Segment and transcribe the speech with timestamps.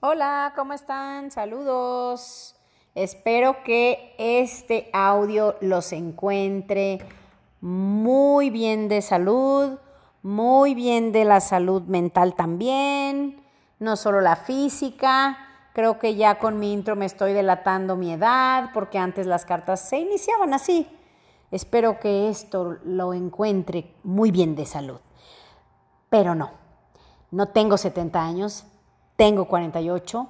[0.00, 1.32] Hola, ¿cómo están?
[1.32, 2.54] Saludos.
[2.94, 7.00] Espero que este audio los encuentre
[7.60, 9.76] muy bien de salud,
[10.22, 13.42] muy bien de la salud mental también,
[13.80, 15.36] no solo la física.
[15.72, 19.80] Creo que ya con mi intro me estoy delatando mi edad, porque antes las cartas
[19.80, 20.86] se iniciaban así.
[21.50, 25.00] Espero que esto lo encuentre muy bien de salud.
[26.08, 26.52] Pero no,
[27.32, 28.64] no tengo 70 años,
[29.18, 30.28] tengo 48,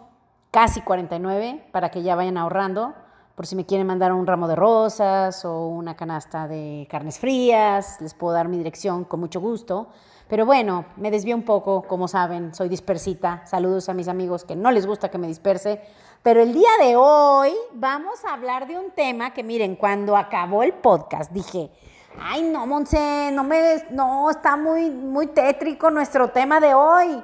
[0.50, 2.94] casi 49, para que ya vayan ahorrando,
[3.34, 8.00] por si me quieren mandar un ramo de rosas o una canasta de carnes frías,
[8.00, 9.88] les puedo dar mi dirección con mucho gusto.
[10.26, 13.42] Pero bueno, me desvío un poco, como saben, soy dispersita.
[13.44, 15.82] Saludos a mis amigos que no les gusta que me disperse.
[16.22, 20.62] Pero el día de hoy vamos a hablar de un tema que miren, cuando acabó
[20.62, 21.70] el podcast dije,
[22.18, 27.22] ay no, Monse, no me, no, está muy, muy tétrico nuestro tema de hoy.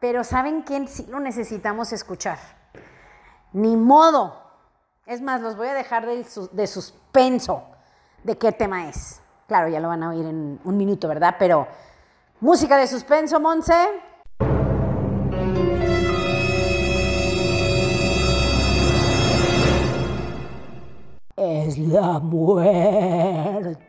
[0.00, 2.38] Pero ¿saben quién sí lo necesitamos escuchar?
[3.52, 4.40] Ni modo.
[5.06, 7.64] Es más, los voy a dejar de, de suspenso
[8.22, 9.20] de qué tema es.
[9.48, 11.34] Claro, ya lo van a oír en un minuto, ¿verdad?
[11.38, 11.66] Pero,
[12.40, 13.74] música de suspenso, Monse.
[21.36, 23.88] Es la muerte.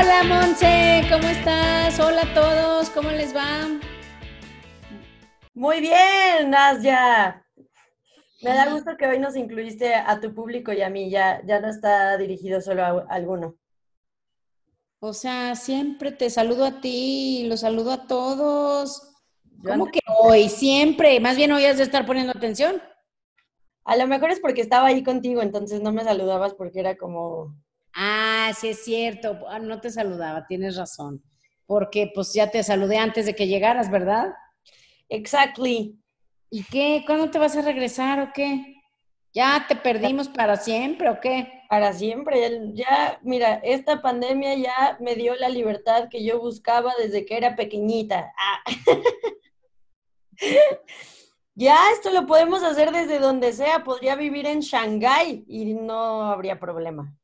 [0.00, 2.00] Hola Monse, ¿cómo estás?
[2.00, 3.68] Hola a todos, ¿cómo les va?
[5.52, 7.44] Muy bien, Nasya.
[8.40, 11.60] Me da gusto que hoy nos incluiste a tu público y a mí, ya, ya
[11.60, 13.56] no está dirigido solo a, alguno.
[15.00, 19.12] O sea, siempre te saludo a ti, los saludo a todos.
[19.62, 20.48] ¿Cómo que hoy?
[20.48, 21.20] Siempre.
[21.20, 22.80] Más bien hoy has de estar poniendo atención.
[23.84, 27.54] A lo mejor es porque estaba ahí contigo, entonces no me saludabas porque era como
[27.94, 31.22] Ah, sí es cierto, ah, no te saludaba, tienes razón,
[31.66, 34.32] porque pues ya te saludé antes de que llegaras, ¿verdad?
[35.08, 35.98] Exactly.
[36.50, 37.02] ¿Y qué?
[37.06, 38.80] ¿Cuándo te vas a regresar o qué?
[39.32, 41.62] ¿Ya te perdimos para siempre o qué?
[41.68, 42.72] Para siempre.
[42.74, 47.54] Ya, mira, esta pandemia ya me dio la libertad que yo buscaba desde que era
[47.54, 48.32] pequeñita.
[48.36, 48.60] Ah.
[51.54, 53.84] ya esto lo podemos hacer desde donde sea.
[53.84, 57.16] Podría vivir en Shanghái y no habría problema.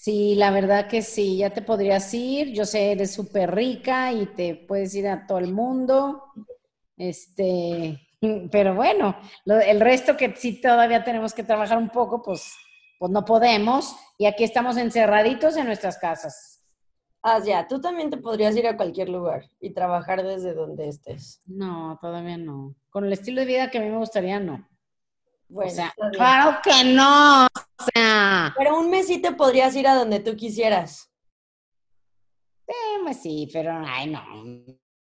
[0.00, 2.52] Sí, la verdad que sí, ya te podrías ir.
[2.52, 6.22] Yo sé, eres súper rica y te puedes ir a todo el mundo.
[6.96, 7.98] Este,
[8.52, 12.54] pero bueno, el resto que sí todavía tenemos que trabajar un poco, pues,
[13.00, 13.96] pues no podemos.
[14.18, 16.64] Y aquí estamos encerraditos en nuestras casas.
[17.20, 21.42] Ah, ya, tú también te podrías ir a cualquier lugar y trabajar desde donde estés.
[21.44, 22.76] No, todavía no.
[22.90, 24.64] Con el estilo de vida que a mí me gustaría, no.
[25.48, 27.46] Bueno, claro que no.
[27.46, 28.54] O sea.
[28.56, 31.10] Pero un mes sí te podrías ir a donde tú quisieras.
[32.66, 34.22] Sí, pues sí, pero ay, no.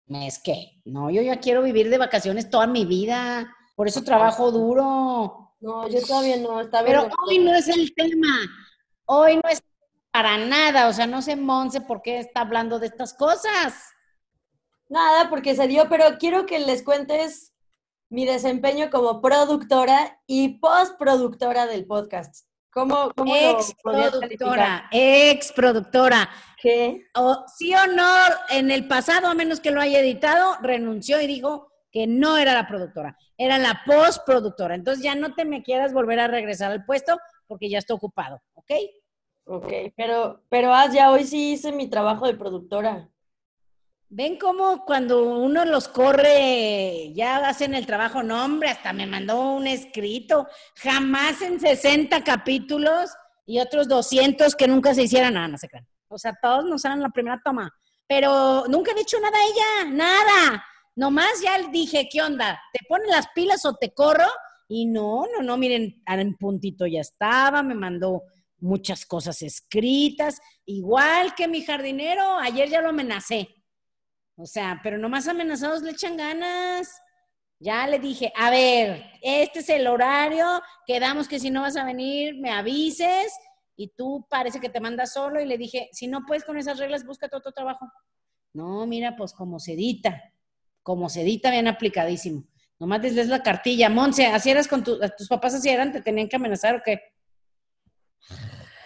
[0.08, 3.52] Es que, no, yo ya quiero vivir de vacaciones toda mi vida.
[3.74, 5.54] Por eso trabajo duro.
[5.60, 6.60] No, yo todavía no.
[6.60, 8.38] Está pero hoy no es el tema.
[9.06, 9.60] Hoy no es
[10.12, 10.88] para nada.
[10.88, 13.74] O sea, no sé, Monse, por qué está hablando de estas cosas.
[14.88, 17.52] Nada, porque se dio, pero quiero que les cuentes
[18.08, 22.46] mi desempeño como productora y postproductora del podcast.
[22.70, 26.28] ¿Cómo, cómo ex productora, ex productora.
[26.60, 27.06] ¿Qué?
[27.14, 28.06] O, sí o no,
[28.50, 32.52] en el pasado, a menos que lo haya editado, renunció y dijo que no era
[32.52, 34.74] la productora, era la postproductora.
[34.74, 38.42] Entonces ya no te me quieras volver a regresar al puesto porque ya está ocupado,
[38.52, 38.72] ¿ok?
[39.46, 43.08] Ok, pero, pero ya hoy sí hice mi trabajo de productora.
[44.08, 49.50] Ven cómo cuando uno los corre, ya hacen el trabajo, no hombre, hasta me mandó
[49.50, 53.10] un escrito, jamás en 60 capítulos
[53.46, 55.88] y otros 200 que nunca se hicieran nada, no se crean.
[56.06, 57.74] O sea, todos nos dan la primera toma,
[58.06, 60.64] pero nunca han hecho nada ella, nada.
[60.94, 62.60] Nomás ya dije, ¿qué onda?
[62.72, 64.28] ¿Te ponen las pilas o te corro?
[64.68, 68.22] Y no, no, no, miren, en puntito ya estaba, me mandó
[68.58, 73.55] muchas cosas escritas, igual que mi jardinero, ayer ya lo amenacé
[74.36, 76.88] o sea, pero nomás amenazados le echan ganas.
[77.58, 80.46] Ya le dije, a ver, este es el horario,
[80.86, 83.32] quedamos que si no vas a venir, me avises,
[83.76, 86.78] y tú parece que te mandas solo, y le dije, si no puedes con esas
[86.78, 87.86] reglas, búscate otro trabajo.
[88.52, 90.22] No, mira, pues como se edita,
[90.82, 92.44] como se edita, bien aplicadísimo.
[92.78, 93.88] Nomás les la cartilla.
[93.88, 95.92] Monse, ¿así eras con tus papás así eran?
[95.92, 97.00] ¿Te tenían que amenazar o qué?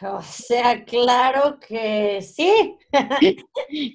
[0.18, 2.78] O sea, claro que sí.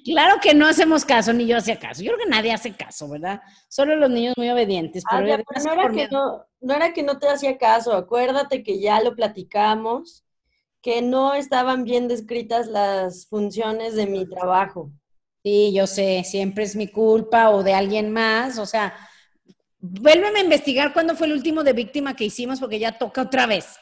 [0.04, 2.02] claro que no hacemos caso, ni yo hacía caso.
[2.02, 3.40] Yo creo que nadie hace caso, ¿verdad?
[3.68, 5.04] Solo los niños muy obedientes.
[5.10, 9.00] Pero, no, era que no, no era que no te hacía caso, acuérdate que ya
[9.00, 10.24] lo platicamos,
[10.80, 14.90] que no estaban bien descritas las funciones de mi trabajo.
[15.42, 18.94] Sí, yo sé, siempre es mi culpa o de alguien más, o sea,
[19.78, 23.46] vuélveme a investigar cuándo fue el último de víctima que hicimos porque ya toca otra
[23.46, 23.76] vez.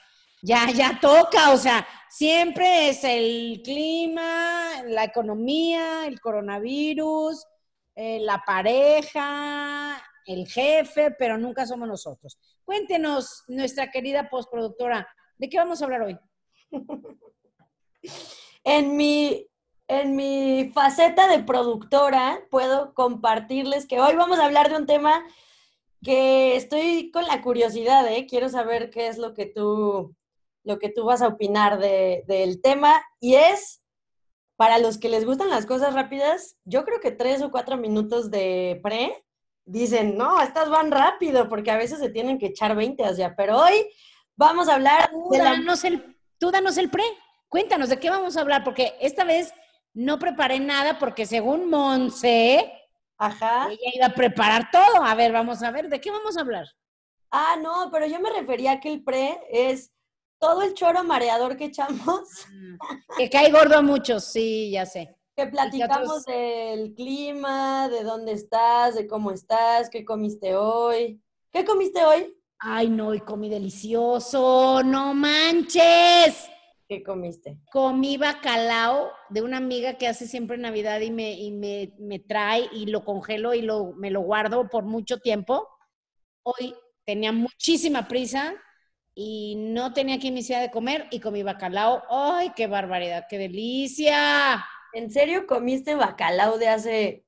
[0.47, 7.47] Ya, ya toca, o sea, siempre es el clima, la economía, el coronavirus,
[7.95, 9.97] eh, la pareja,
[10.27, 12.39] el jefe, pero nunca somos nosotros.
[12.63, 15.09] Cuéntenos, nuestra querida postproductora,
[15.39, 16.19] ¿de qué vamos a hablar hoy?
[18.65, 19.47] en mi
[19.89, 25.25] en mi faceta de productora puedo compartirles que hoy vamos a hablar de un tema
[26.03, 28.27] que estoy con la curiosidad, ¿eh?
[28.29, 30.15] Quiero saber qué es lo que tú
[30.65, 33.83] lo que tú vas a opinar del tema y es,
[34.57, 38.31] para los que les gustan las cosas rápidas, yo creo que tres o cuatro minutos
[38.31, 39.25] de pre
[39.67, 43.59] dicen, no, estas van rápido porque a veces se tienen que echar 20 ya, pero
[43.59, 43.87] hoy
[44.37, 47.05] vamos a hablar tú Danos el, tú danos el pre,
[47.49, 49.53] cuéntanos de qué vamos a hablar, porque esta vez
[49.95, 52.73] no preparé nada porque según Monse,
[53.17, 53.69] Ajá.
[53.71, 55.03] ella iba a preparar todo.
[55.05, 56.67] A ver, vamos a ver, ¿de qué vamos a hablar?
[57.31, 59.94] Ah, no, pero yo me refería a que el pre es
[60.45, 62.29] todo el choro mareador que echamos.
[62.81, 65.17] Ah, que cae gordo a muchos, sí, ya sé.
[65.35, 71.23] Que platicamos del clima, de dónde estás, de cómo estás, qué comiste hoy.
[71.51, 72.37] ¿Qué comiste hoy?
[72.59, 76.51] Ay, no, y comí delicioso, no manches.
[76.87, 77.59] ¿Qué comiste?
[77.73, 82.69] Comí bacalao de una amiga que hace siempre Navidad y me, y me, me trae
[82.71, 85.67] y lo congelo y lo, me lo guardo por mucho tiempo.
[86.43, 86.75] Hoy
[87.07, 88.55] tenía muchísima prisa
[89.15, 92.03] y no tenía que iniciar de comer y comí bacalao.
[92.11, 93.27] ¡Ay, qué barbaridad!
[93.29, 94.65] ¡Qué delicia!
[94.93, 97.27] ¿En serio comiste bacalao de hace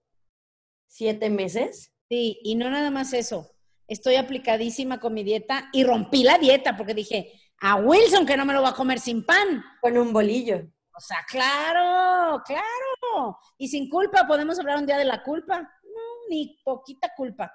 [0.87, 1.93] siete meses?
[2.09, 3.53] Sí, y no nada más eso.
[3.89, 8.45] Estoy aplicadísima con mi dieta y rompí la dieta porque dije, a Wilson que no
[8.45, 9.65] me lo va a comer sin pan.
[9.81, 10.63] Con un bolillo.
[10.97, 13.39] O sea, claro, claro.
[13.59, 15.61] Y sin culpa, podemos hablar un día de la culpa.
[15.61, 17.55] No, ni poquita culpa.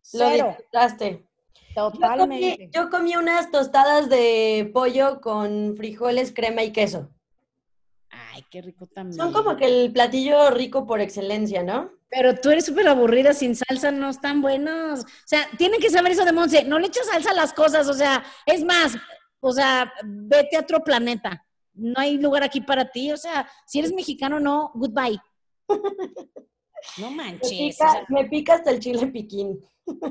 [0.00, 0.28] Cero.
[0.28, 1.28] Lo disfrutaste.
[1.76, 2.70] Totalmente.
[2.72, 7.10] Yo comí, unas tostadas de pollo con frijoles, crema y queso.
[8.08, 9.16] Ay, qué rico también.
[9.16, 11.90] Son como que el platillo rico por excelencia, ¿no?
[12.08, 15.00] Pero tú eres súper aburrida, sin salsa no están buenos.
[15.00, 17.86] O sea, tienen que saber eso de Monse, no le echas salsa a las cosas,
[17.88, 18.96] o sea, es más,
[19.40, 21.44] o sea, vete a otro planeta.
[21.74, 25.20] No hay lugar aquí para ti, o sea, si eres mexicano, no, goodbye.
[26.98, 27.76] No manches.
[28.08, 29.60] Me pica, hasta el chile piquín.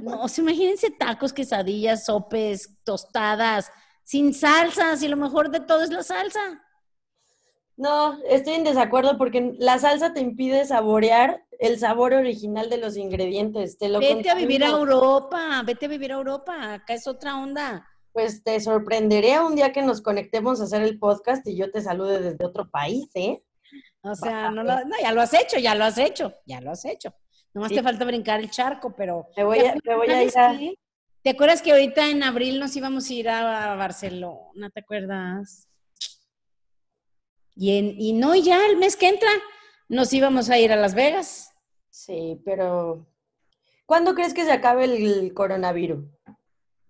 [0.01, 3.71] No, o sea, imagínense tacos, quesadillas, sopes, tostadas,
[4.03, 6.61] sin salsas, y lo mejor de todo es la salsa.
[7.77, 12.95] No, estoy en desacuerdo porque la salsa te impide saborear el sabor original de los
[12.95, 13.77] ingredientes.
[13.77, 17.37] Te lo vete a vivir a Europa, vete a vivir a Europa, acá es otra
[17.37, 17.85] onda.
[18.13, 21.81] Pues te sorprenderé un día que nos conectemos a hacer el podcast y yo te
[21.81, 23.43] salude desde otro país, ¿eh?
[24.01, 24.63] O sea, no,
[25.01, 27.13] ya lo has hecho, ya lo has hecho, ya lo has hecho.
[27.55, 29.29] Nomás te falta brincar el charco, pero...
[29.33, 30.59] Te voy a, te voy a ir a...
[31.21, 34.69] ¿Te acuerdas que ahorita en abril nos íbamos a ir a Barcelona?
[34.71, 35.69] ¿Te acuerdas?
[37.55, 39.29] Y, en, y no, ya el mes que entra
[39.87, 41.53] nos íbamos a ir a Las Vegas.
[41.89, 43.07] Sí, pero
[43.85, 46.03] ¿cuándo crees que se acabe el coronavirus?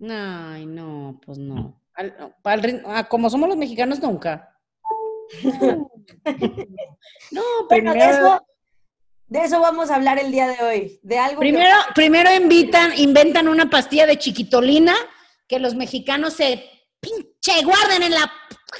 [0.01, 1.79] Ay, no, pues no.
[2.85, 4.57] Ah, como somos los mexicanos, nunca.
[7.31, 8.45] no, pero de eso,
[9.35, 10.99] de eso vamos a hablar el día de hoy.
[11.03, 14.95] De algo primero, primero invitan, inventan una pastilla de chiquitolina
[15.47, 16.63] que los mexicanos se
[16.99, 18.31] pinche guarden en la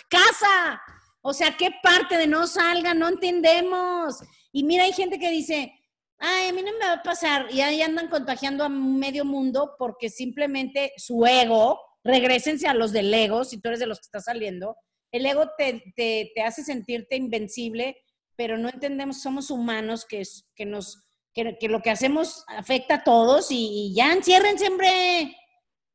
[0.09, 0.81] casa.
[1.21, 2.93] O sea, ¿qué parte de no salga?
[2.93, 4.15] No entendemos.
[4.51, 5.73] Y mira, hay gente que dice,
[6.19, 7.47] ay, a mí no me va a pasar.
[7.51, 13.13] Y ahí andan contagiando a medio mundo porque simplemente su ego, regresense a los del
[13.13, 14.77] ego, si tú eres de los que estás saliendo,
[15.11, 17.97] el ego te, hace sentirte invencible,
[18.35, 20.23] pero no entendemos, somos humanos, que,
[20.55, 25.35] que, nos, que, lo que hacemos afecta a todos y, ya enciérrense, hombre.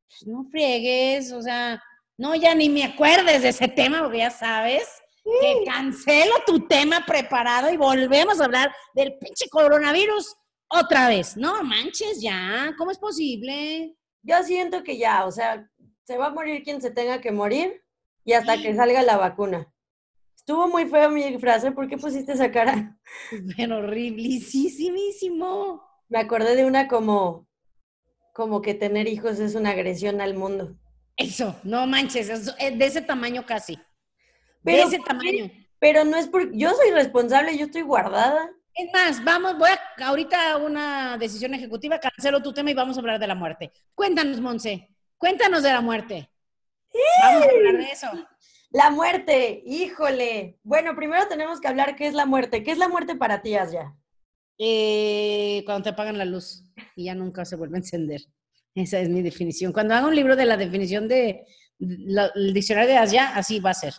[0.07, 1.81] Pues no friegues, o sea,
[2.17, 4.87] no, ya ni me acuerdes de ese tema, porque ya sabes
[5.23, 10.35] que cancelo tu tema preparado y volvemos a hablar del pinche coronavirus
[10.67, 11.37] otra vez.
[11.37, 13.95] No manches, ya, ¿cómo es posible?
[14.23, 15.67] Yo siento que ya, o sea,
[16.03, 17.81] se va a morir quien se tenga que morir
[18.23, 19.70] y hasta que salga la vacuna.
[20.51, 22.97] Estuvo muy feo mi frase, ¿por qué pusiste esa cara?
[23.55, 25.81] Pero horriblísimo.
[26.09, 27.47] Me acordé de una como,
[28.33, 30.75] como que tener hijos es una agresión al mundo.
[31.15, 33.79] Eso, no manches, es de ese tamaño casi.
[34.61, 35.49] Pero, de ese tamaño.
[35.79, 38.51] Pero no es porque yo soy responsable, yo estoy guardada.
[38.75, 42.99] Es más, vamos, voy a ahorita una decisión ejecutiva, cancelo tu tema y vamos a
[42.99, 43.71] hablar de la muerte.
[43.95, 46.29] Cuéntanos, Monse, cuéntanos de la muerte.
[47.23, 48.07] Vamos a hablar de eso.
[48.71, 50.57] La muerte, híjole.
[50.63, 52.63] Bueno, primero tenemos que hablar qué es la muerte.
[52.63, 53.93] ¿Qué es la muerte para ti, ya?
[54.57, 56.63] Eh, cuando te apagan la luz
[56.95, 58.21] y ya nunca se vuelve a encender.
[58.73, 59.73] Esa es mi definición.
[59.73, 61.45] Cuando haga un libro de la definición de
[61.79, 63.93] el diccionario de Asia, así va a ser.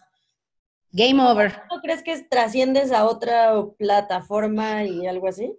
[0.91, 1.53] Game over.
[1.71, 5.53] ¿No crees que trasciendes a otra plataforma y algo así?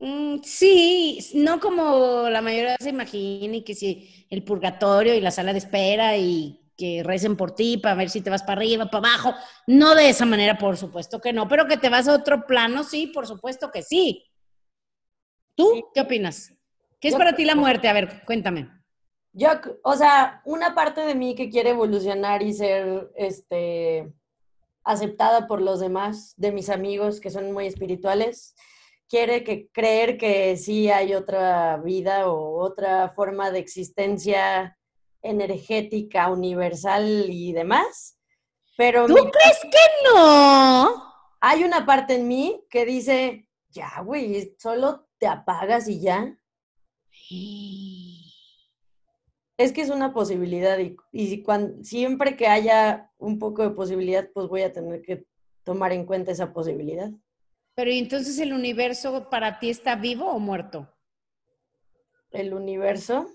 [0.00, 5.30] Mm, sí, no como la mayoría se imagina y que si el purgatorio y la
[5.30, 8.86] sala de espera y que recen por ti para ver si te vas para arriba,
[8.86, 9.34] para abajo.
[9.66, 12.82] No de esa manera, por supuesto que no, pero que te vas a otro plano,
[12.82, 14.24] sí, por supuesto que sí.
[15.54, 16.54] ¿Tú qué opinas?
[16.98, 17.86] ¿Qué es para ti la muerte?
[17.86, 18.70] A ver, cuéntame.
[19.32, 19.50] Yo,
[19.82, 24.10] o sea, una parte de mí que quiere evolucionar y ser, este,
[24.82, 28.54] aceptada por los demás, de mis amigos que son muy espirituales,
[29.10, 34.78] quiere que creer que sí hay otra vida o otra forma de existencia
[35.20, 38.16] energética, universal y demás.
[38.76, 41.04] Pero ¿Tú crees que no?
[41.40, 46.38] Hay una parte en mí que dice, ya, güey, solo te apagas y ya.
[49.58, 54.30] Es que es una posibilidad y, y cuando, siempre que haya un poco de posibilidad,
[54.32, 55.26] pues voy a tener que
[55.64, 57.10] tomar en cuenta esa posibilidad.
[57.80, 60.86] Pero entonces el universo para ti está vivo o muerto?
[62.30, 63.26] El universo,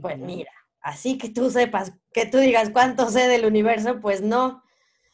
[0.00, 4.62] pues mira, así que tú sepas, que tú digas cuánto sé del universo, pues no.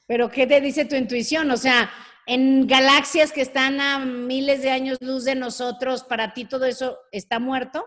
[0.07, 1.51] Pero ¿qué te dice tu intuición?
[1.51, 1.91] O sea,
[2.27, 6.97] en galaxias que están a miles de años luz de nosotros, ¿para ti todo eso
[7.11, 7.85] está muerto?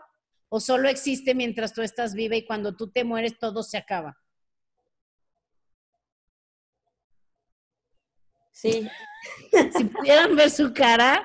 [0.50, 4.21] ¿O solo existe mientras tú estás viva y cuando tú te mueres todo se acaba?
[8.62, 8.88] Sí.
[9.76, 11.24] si pudieran ver su cara,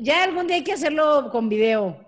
[0.00, 2.00] ya algún día hay que hacerlo con video.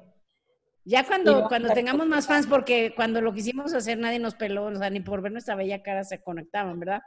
[0.86, 4.74] Ya cuando, cuando tengamos más fans, porque cuando lo quisimos hacer nadie nos peló, o
[4.74, 7.02] sea, ni por ver nuestra bella cara se conectaban, ¿verdad?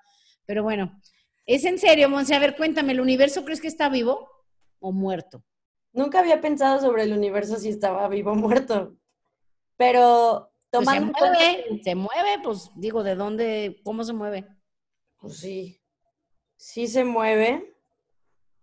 [0.46, 1.02] Pero bueno,
[1.48, 2.36] es en serio, Monse.
[2.36, 4.30] A ver, cuéntame, ¿el universo crees que está vivo
[4.80, 5.44] o muerto?
[5.94, 8.96] Nunca había pensado sobre el universo si estaba vivo o muerto.
[9.78, 11.14] Pero pues tomando.
[11.18, 14.48] se mueve, se mueve, pues digo, ¿de dónde, cómo se mueve?
[15.20, 15.80] Pues sí,
[16.58, 17.74] sí se mueve.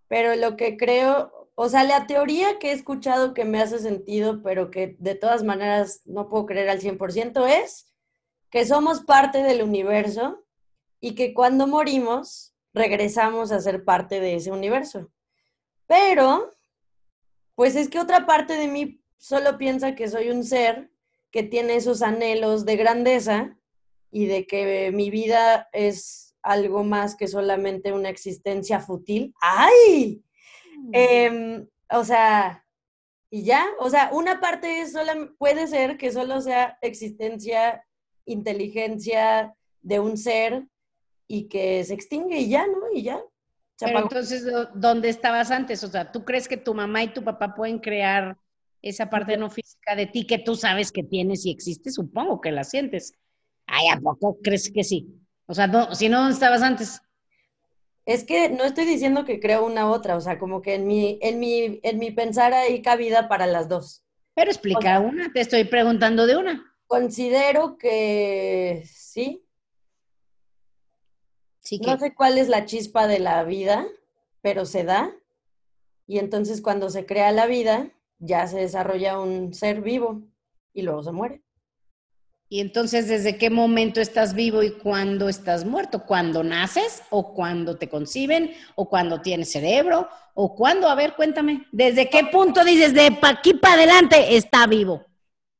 [0.08, 4.42] Pero lo que creo, o sea, la teoría que he escuchado que me hace sentido,
[4.42, 7.92] pero que de todas maneras no puedo creer al 100%, es
[8.50, 10.44] que somos parte del universo
[11.00, 15.10] y que cuando morimos regresamos a ser parte de ese universo.
[15.86, 16.50] Pero,
[17.54, 20.90] pues es que otra parte de mí solo piensa que soy un ser
[21.30, 23.56] que tiene esos anhelos de grandeza
[24.10, 29.34] y de que mi vida es algo más que solamente una existencia fútil.
[29.40, 30.22] ¡Ay!
[30.92, 32.64] Em, o sea,
[33.30, 34.94] y ya, o sea, una parte es
[35.38, 37.84] puede ser que solo sea existencia,
[38.26, 40.66] inteligencia de un ser
[41.26, 42.92] y que se extingue y ya, ¿no?
[42.92, 43.20] Y ya.
[43.80, 45.82] Pero entonces, ¿dónde estabas antes?
[45.82, 48.36] O sea, ¿tú crees que tu mamá y tu papá pueden crear
[48.82, 51.90] esa parte no física de ti que tú sabes que tienes y existe?
[51.90, 53.14] Supongo que la sientes.
[53.66, 55.23] Ay, ¿a poco crees que sí?
[55.46, 57.00] O sea, no, si no, ¿dónde estabas antes?
[58.06, 61.18] Es que no estoy diciendo que creo una otra, o sea, como que en mi,
[61.22, 64.04] en mi, en mi pensar hay cabida para las dos.
[64.34, 66.74] Pero explica una, te estoy preguntando de una.
[66.86, 69.46] Considero que sí.
[71.60, 73.86] sí No sé cuál es la chispa de la vida,
[74.42, 75.14] pero se da.
[76.06, 80.22] Y entonces cuando se crea la vida, ya se desarrolla un ser vivo
[80.74, 81.42] y luego se muere.
[82.54, 86.06] Y entonces, ¿desde qué momento estás vivo y cuándo estás muerto?
[86.06, 90.88] ¿Cuándo naces o cuándo te conciben o cuando tienes cerebro o cuándo?
[90.88, 91.66] A ver, cuéntame.
[91.72, 95.04] ¿Desde qué punto dices de aquí para adelante está vivo?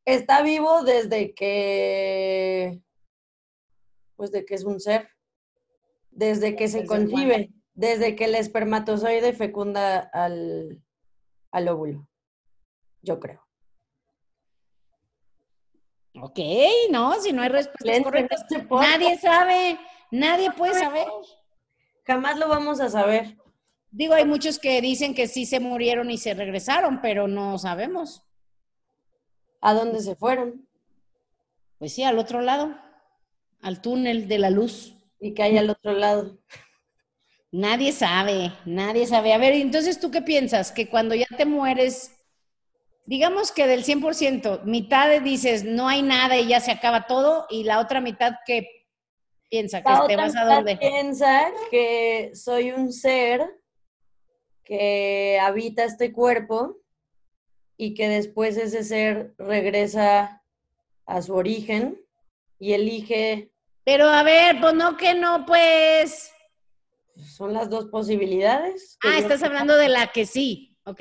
[0.05, 2.81] Está vivo desde que,
[4.15, 5.09] pues de que es un ser,
[6.13, 10.81] desde que se concibe, desde que el espermatozoide fecunda al,
[11.51, 12.09] al óvulo,
[13.03, 13.44] yo creo.
[16.21, 16.39] Ok,
[16.91, 19.79] no, si no hay respuestas correctas, nadie sabe,
[20.11, 21.09] nadie puede saber.
[22.05, 23.37] Jamás lo vamos a saber.
[23.91, 28.23] Digo, hay muchos que dicen que sí se murieron y se regresaron, pero no sabemos.
[29.61, 30.69] ¿A dónde se fueron?
[31.79, 32.77] Pues sí, al otro lado,
[33.61, 34.95] al túnel de la luz.
[35.21, 36.39] ¿Y qué hay al otro lado?
[37.51, 39.33] Nadie sabe, nadie sabe.
[39.33, 40.71] A ver, entonces, ¿tú qué piensas?
[40.71, 42.14] ¿Que cuando ya te mueres
[43.07, 47.65] digamos que del 100%, mitad dices no hay nada y ya se acaba todo, y
[47.65, 48.87] la otra mitad que
[49.51, 50.77] piensa que te vas a dónde.
[50.77, 53.43] Piensa que soy un ser
[54.65, 56.79] que habita este cuerpo
[57.77, 60.43] y que después ese ser regresa
[61.07, 62.01] a su origen
[62.59, 63.51] y elige.
[63.85, 66.33] Pero a ver, pues no que no, pues.
[67.37, 68.99] Son las dos posibilidades.
[69.05, 71.01] Ah, estás hablando de la que sí, ok.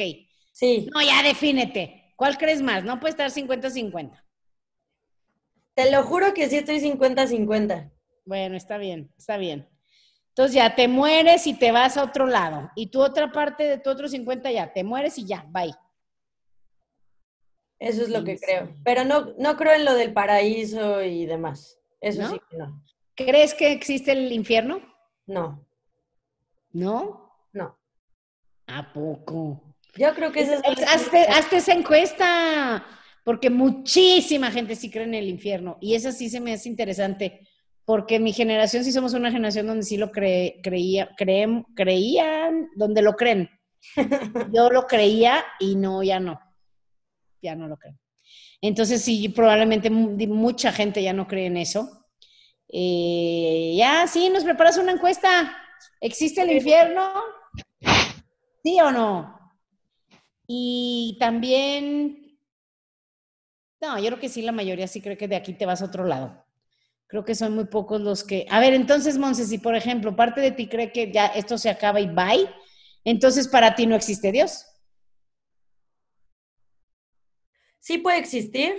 [0.63, 0.89] Sí.
[0.93, 2.13] No, ya defínete.
[2.15, 2.86] ¿Cuál crees más?
[2.86, 4.24] No puede estar 50-50.
[5.75, 7.91] Te lo juro que sí estoy 50-50.
[8.24, 9.67] Bueno, está bien, está bien.
[10.29, 12.72] Entonces ya te mueres y te vas a otro lado.
[12.77, 15.75] Y tu otra parte de tu otro 50 ya, te mueres y ya, bye.
[17.77, 18.74] Eso es lo que creo.
[18.86, 21.77] Pero no, no creo en lo del paraíso y demás.
[22.00, 22.82] Eso sí que no.
[23.15, 24.79] ¿Crees que existe el infierno?
[25.25, 25.67] No.
[26.72, 27.36] ¿No?
[27.51, 27.77] No.
[28.67, 29.73] ¿A poco?
[29.96, 30.50] Yo creo que es...
[30.88, 32.86] hazte, hazte esa encuesta,
[33.24, 35.78] porque muchísima gente sí cree en el infierno.
[35.82, 37.48] Y eso sí se me hace interesante,
[37.86, 43.14] porque mi generación sí somos una generación donde sí lo creía, creen, creían, donde lo
[43.14, 43.50] creen.
[44.54, 46.40] Yo lo creía y no, ya no.
[47.42, 47.98] Ya no lo creo.
[48.62, 52.06] Entonces sí, probablemente mucha gente ya no cree en eso.
[52.70, 55.56] Eh, ya, sí, nos preparas una encuesta.
[56.00, 57.12] ¿Existe el infierno?
[58.64, 59.43] ¿Sí o no?
[60.48, 62.38] Y también,
[63.82, 65.86] no, yo creo que sí, la mayoría sí cree que de aquí te vas a
[65.86, 66.46] otro lado.
[67.08, 68.46] Creo que son muy pocos los que...
[68.50, 71.70] A ver, entonces, Monse, si por ejemplo parte de ti cree que ya esto se
[71.70, 72.50] acaba y bye,
[73.04, 74.66] entonces para ti no existe Dios.
[77.80, 78.74] Sí puede existir.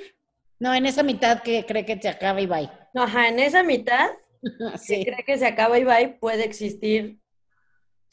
[0.59, 2.71] No, en esa mitad que cree que se acaba y bye.
[2.95, 4.11] No, ajá, en esa mitad
[4.79, 5.05] sí.
[5.05, 7.21] cree que se acaba y bye puede existir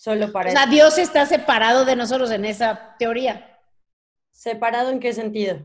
[0.02, 0.50] solo para...
[0.50, 3.60] O sea, Dios está separado de nosotros en esa teoría.
[4.32, 5.64] ¿Separado en qué sentido?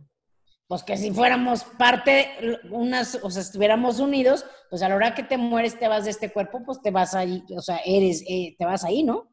[0.67, 5.23] Pues que si fuéramos parte, unas, o sea, estuviéramos unidos, pues a la hora que
[5.23, 8.55] te mueres, te vas de este cuerpo, pues te vas ahí, o sea, eres, eh,
[8.59, 9.33] te vas ahí, ¿no?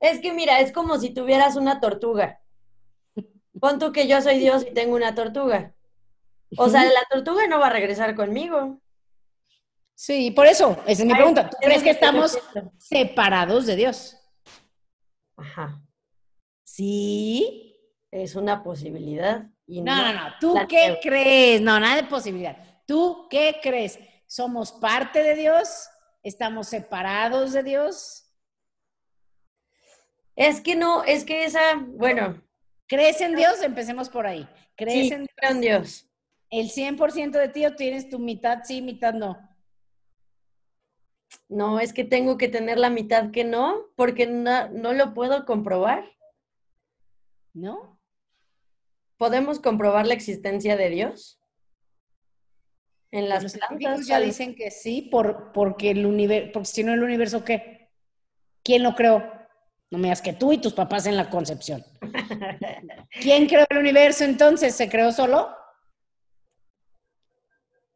[0.00, 2.40] Es que mira, es como si tuvieras una tortuga.
[3.60, 5.74] Pon tú que yo soy Dios y tengo una tortuga.
[6.56, 8.80] O sea, la tortuga no va a regresar conmigo.
[9.96, 11.48] Sí, por eso, esa es mi pregunta.
[11.48, 12.38] ¿Tú crees que estamos
[12.76, 14.15] separados de Dios?
[15.36, 15.82] Ajá.
[16.64, 17.78] Sí.
[18.10, 19.46] Es una posibilidad.
[19.66, 20.34] no, no, no.
[20.40, 21.60] ¿Tú qué crees?
[21.60, 22.56] No, nada de posibilidad.
[22.86, 23.98] ¿Tú qué crees?
[24.26, 25.88] ¿Somos parte de Dios?
[26.22, 28.24] ¿Estamos separados de Dios?
[30.34, 32.42] Es que no, es que esa, bueno.
[32.86, 33.62] ¿Crees en Dios?
[33.62, 34.48] Empecemos por ahí.
[34.76, 35.50] ¿Crees en, Dios?
[35.50, 36.08] en Dios?
[36.50, 39.38] ¿El 100% de ti o tienes tu mitad sí, mitad no?
[41.48, 45.44] No, es que tengo que tener la mitad que no, porque no, no lo puedo
[45.44, 46.04] comprobar.
[47.52, 47.98] ¿No?
[49.16, 51.40] ¿Podemos comprobar la existencia de Dios?
[53.10, 54.06] En las Los plantas.
[54.06, 57.90] ya dicen que sí, por, porque el universo, porque si no el universo, ¿qué?
[58.62, 59.32] ¿Quién lo creó?
[59.90, 61.84] No me digas que tú y tus papás en la concepción.
[63.22, 64.74] ¿Quién creó el universo entonces?
[64.74, 65.54] ¿Se creó solo?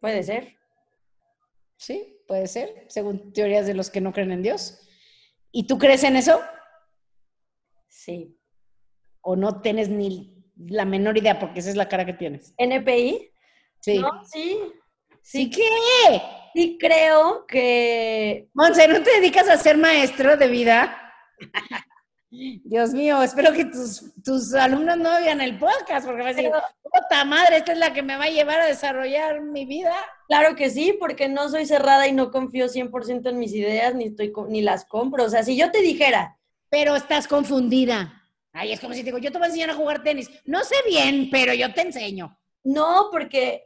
[0.01, 0.57] Puede ser.
[1.77, 4.79] Sí, puede ser, según teorías de los que no creen en Dios.
[5.51, 6.41] ¿Y tú crees en eso?
[7.89, 8.39] Sí.
[9.21, 12.55] ¿O no tienes ni la menor idea porque esa es la cara que tienes?
[12.57, 13.33] ¿NPI?
[13.81, 13.99] Sí.
[13.99, 14.61] No, sí.
[15.23, 16.23] ¿Sí qué?
[16.55, 18.49] Sí creo que...
[18.55, 21.13] Monse, ¿no te dedicas a ser maestro de vida?
[22.31, 26.53] Dios mío, espero que tus, tus alumnos no vean el podcast, porque va a decir,
[27.11, 29.95] puta madre, esta es la que me va a llevar a desarrollar mi vida.
[30.29, 34.07] Claro que sí, porque no soy cerrada y no confío 100% en mis ideas, ni,
[34.07, 35.25] estoy, ni las compro.
[35.25, 36.39] O sea, si yo te dijera...
[36.69, 38.23] Pero estás confundida.
[38.53, 40.31] Ay, es como si te digo, yo te voy a enseñar a jugar tenis.
[40.45, 42.39] No sé bien, pero yo te enseño.
[42.63, 43.65] No, porque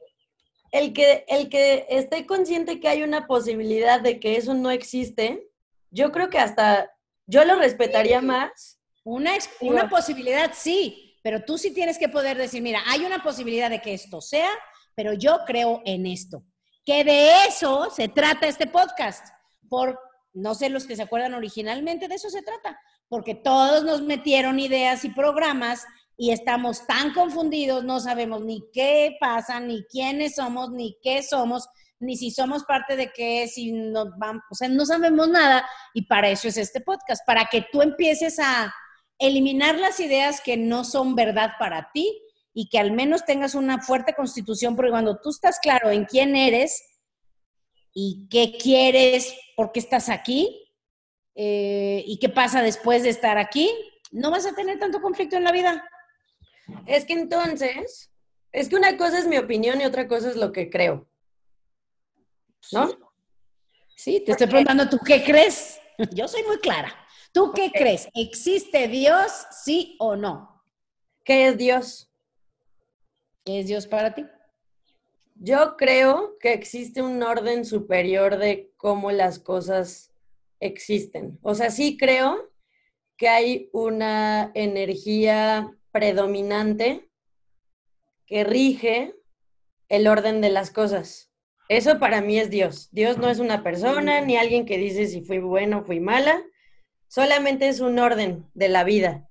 [0.72, 5.50] el que, el que esté consciente que hay una posibilidad de que eso no existe,
[5.90, 6.90] yo creo que hasta
[7.26, 8.80] yo lo respetaría más.
[9.04, 13.70] Una, una posibilidad, sí, pero tú sí tienes que poder decir, mira, hay una posibilidad
[13.70, 14.50] de que esto sea,
[14.94, 16.44] pero yo creo en esto.
[16.84, 19.26] Que de eso se trata este podcast.
[19.70, 19.98] Por,
[20.34, 22.78] no sé los que se acuerdan originalmente, de eso se trata.
[23.08, 25.86] Porque todos nos metieron ideas y programas
[26.18, 31.70] y estamos tan confundidos, no sabemos ni qué pasa, ni quiénes somos, ni qué somos
[32.00, 36.02] ni si somos parte de qué, si no vamos, o sea, no sabemos nada y
[36.02, 38.74] para eso es este podcast, para que tú empieces a
[39.18, 42.20] eliminar las ideas que no son verdad para ti
[42.52, 46.36] y que al menos tengas una fuerte constitución, porque cuando tú estás claro en quién
[46.36, 46.84] eres
[47.92, 50.72] y qué quieres, por qué estás aquí
[51.34, 53.70] eh, y qué pasa después de estar aquí,
[54.12, 55.84] no vas a tener tanto conflicto en la vida.
[56.86, 58.10] Es que entonces,
[58.52, 61.08] es que una cosa es mi opinión y otra cosa es lo que creo.
[62.72, 62.88] ¿No?
[63.96, 65.80] Sí, te estoy preguntando, ¿tú qué crees?
[66.12, 67.03] Yo soy muy clara.
[67.34, 68.08] ¿Tú qué crees?
[68.14, 70.62] ¿Existe Dios, sí o no?
[71.24, 72.08] ¿Qué es Dios?
[73.44, 74.24] ¿Qué es Dios para ti?
[75.34, 80.12] Yo creo que existe un orden superior de cómo las cosas
[80.60, 81.40] existen.
[81.42, 82.52] O sea, sí creo
[83.16, 87.10] que hay una energía predominante
[88.26, 89.12] que rige
[89.88, 91.32] el orden de las cosas.
[91.68, 92.90] Eso para mí es Dios.
[92.92, 96.40] Dios no es una persona ni alguien que dice si fui bueno o fui mala,
[97.14, 99.28] solamente es un orden de la vida.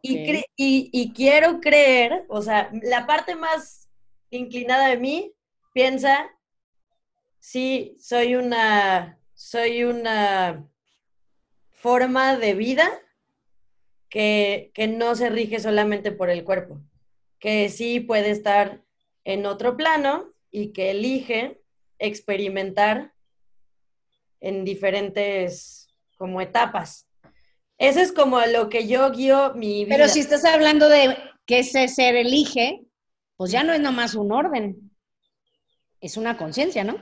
[0.00, 3.90] Y, y, quiero creer, o sea, la parte más
[4.30, 5.34] inclinada de mí
[5.74, 6.30] piensa,
[7.38, 10.66] sí, soy una, soy una
[11.72, 12.88] forma de vida
[14.08, 16.80] que, que no se rige solamente por el cuerpo,
[17.38, 18.80] que sí puede estar
[19.24, 21.60] en otro plano y que elige
[21.98, 23.12] experimentar
[24.40, 27.09] en diferentes como etapas.
[27.80, 29.96] Eso es como lo que yo guío mi vida.
[29.96, 31.16] Pero si estás hablando de
[31.46, 32.82] que ese ser elige,
[33.38, 34.90] pues ya no es nomás un orden,
[35.98, 36.98] es una conciencia, ¿no?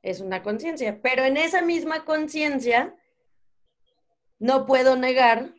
[0.00, 2.96] Es una conciencia, pero en esa misma conciencia
[4.38, 5.52] no puedo negar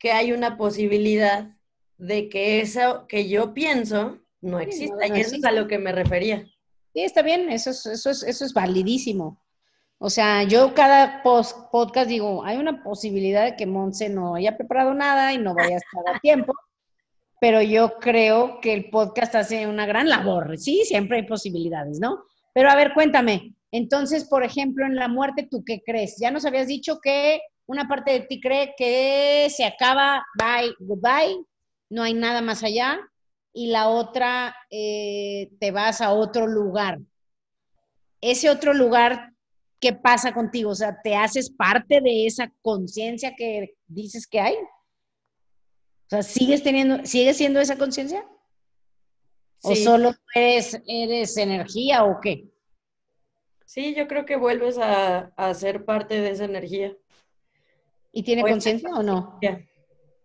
[0.00, 1.56] que hay una posibilidad
[1.96, 5.92] de que eso que yo pienso no exista, y eso es a lo que me
[5.92, 6.44] refería.
[6.92, 9.43] Sí, está bien, eso es, eso es, eso es validísimo.
[10.06, 14.92] O sea, yo cada podcast digo, hay una posibilidad de que Monse no haya preparado
[14.92, 16.52] nada y no vaya a estar a tiempo,
[17.40, 20.58] pero yo creo que el podcast hace una gran labor.
[20.58, 22.22] Sí, siempre hay posibilidades, ¿no?
[22.52, 23.54] Pero a ver, cuéntame.
[23.72, 26.18] Entonces, por ejemplo, en la muerte, ¿tú qué crees?
[26.20, 31.38] Ya nos habías dicho que una parte de ti cree que se acaba, bye, goodbye,
[31.88, 33.00] no hay nada más allá,
[33.54, 36.98] y la otra eh, te vas a otro lugar.
[38.20, 39.33] Ese otro lugar
[39.80, 40.70] ¿qué pasa contigo?
[40.70, 44.54] O sea, ¿te haces parte de esa conciencia que dices que hay?
[44.54, 48.26] O sea, ¿sigues teniendo, sigues siendo esa conciencia?
[49.62, 52.50] ¿O solo eres, eres energía o qué?
[53.64, 56.94] Sí, yo creo que vuelves a, ser parte de esa energía.
[58.12, 59.40] ¿Y tiene conciencia o no?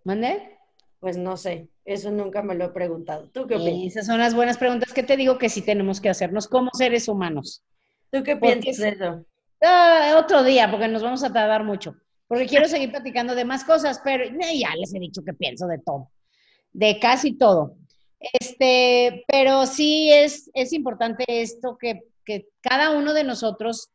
[0.04, 0.58] ¿Mande?
[1.00, 3.30] Pues no sé, eso nunca me lo he preguntado.
[3.30, 3.96] ¿Tú qué opinas?
[3.96, 7.08] Esas son las buenas preguntas que te digo que sí tenemos que hacernos como seres
[7.08, 7.64] humanos.
[8.12, 9.26] ¿Tú qué piensas de eso?
[9.62, 11.96] Ah, otro día, porque nos vamos a tardar mucho.
[12.28, 15.80] Porque quiero seguir platicando de más cosas, pero ya les he dicho que pienso de
[15.80, 16.12] todo,
[16.72, 17.76] de casi todo.
[18.20, 23.90] Este, pero sí es, es importante esto que, que cada uno de nosotros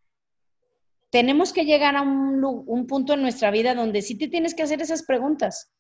[1.11, 4.63] tenemos que llegar a un, un, punto en nuestra vida donde sí te tienes que
[4.63, 5.71] hacer esas preguntas.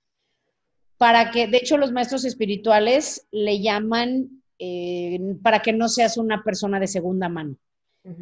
[0.96, 6.44] Para que, de hecho, los maestros espirituales le llaman eh, para que no seas una
[6.44, 7.56] persona de segunda mano,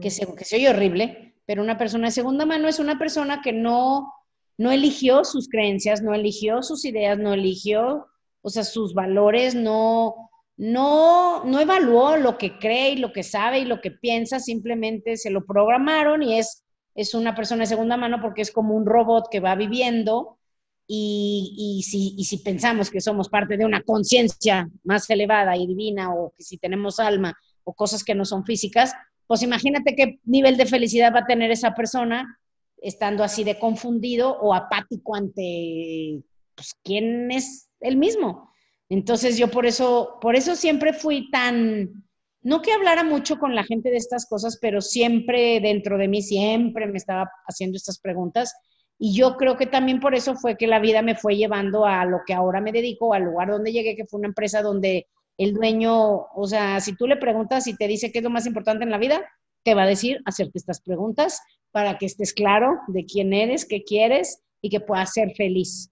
[0.00, 3.42] que, se, que se oye horrible, pero una persona de segunda mano es una persona
[3.42, 4.10] que no,
[4.56, 8.06] no eligió sus creencias, no eligió sus ideas, no eligió,
[8.40, 13.58] o sea, sus valores, no, no, no evaluó lo que cree y lo que sabe
[13.58, 17.98] y lo que piensa, simplemente se lo programaron y es, es una persona de segunda
[17.98, 20.38] mano porque es como un robot que va viviendo
[20.86, 25.66] y, y, si, y si pensamos que somos parte de una conciencia más elevada y
[25.66, 28.94] divina o que si tenemos alma o cosas que no son físicas,
[29.32, 32.38] pues imagínate qué nivel de felicidad va a tener esa persona
[32.76, 36.20] estando así de confundido o apático ante
[36.54, 38.50] pues, quién es él mismo.
[38.90, 42.04] Entonces yo por eso, por eso siempre fui tan,
[42.42, 46.20] no que hablara mucho con la gente de estas cosas, pero siempre dentro de mí,
[46.20, 48.54] siempre me estaba haciendo estas preguntas.
[48.98, 52.04] Y yo creo que también por eso fue que la vida me fue llevando a
[52.04, 55.06] lo que ahora me dedico, al lugar donde llegué, que fue una empresa donde
[55.38, 58.46] el dueño, o sea, si tú le preguntas y te dice qué es lo más
[58.46, 59.22] importante en la vida,
[59.62, 61.40] te va a decir hacerte estas preguntas
[61.70, 65.90] para que estés claro de quién eres, qué quieres y que puedas ser feliz.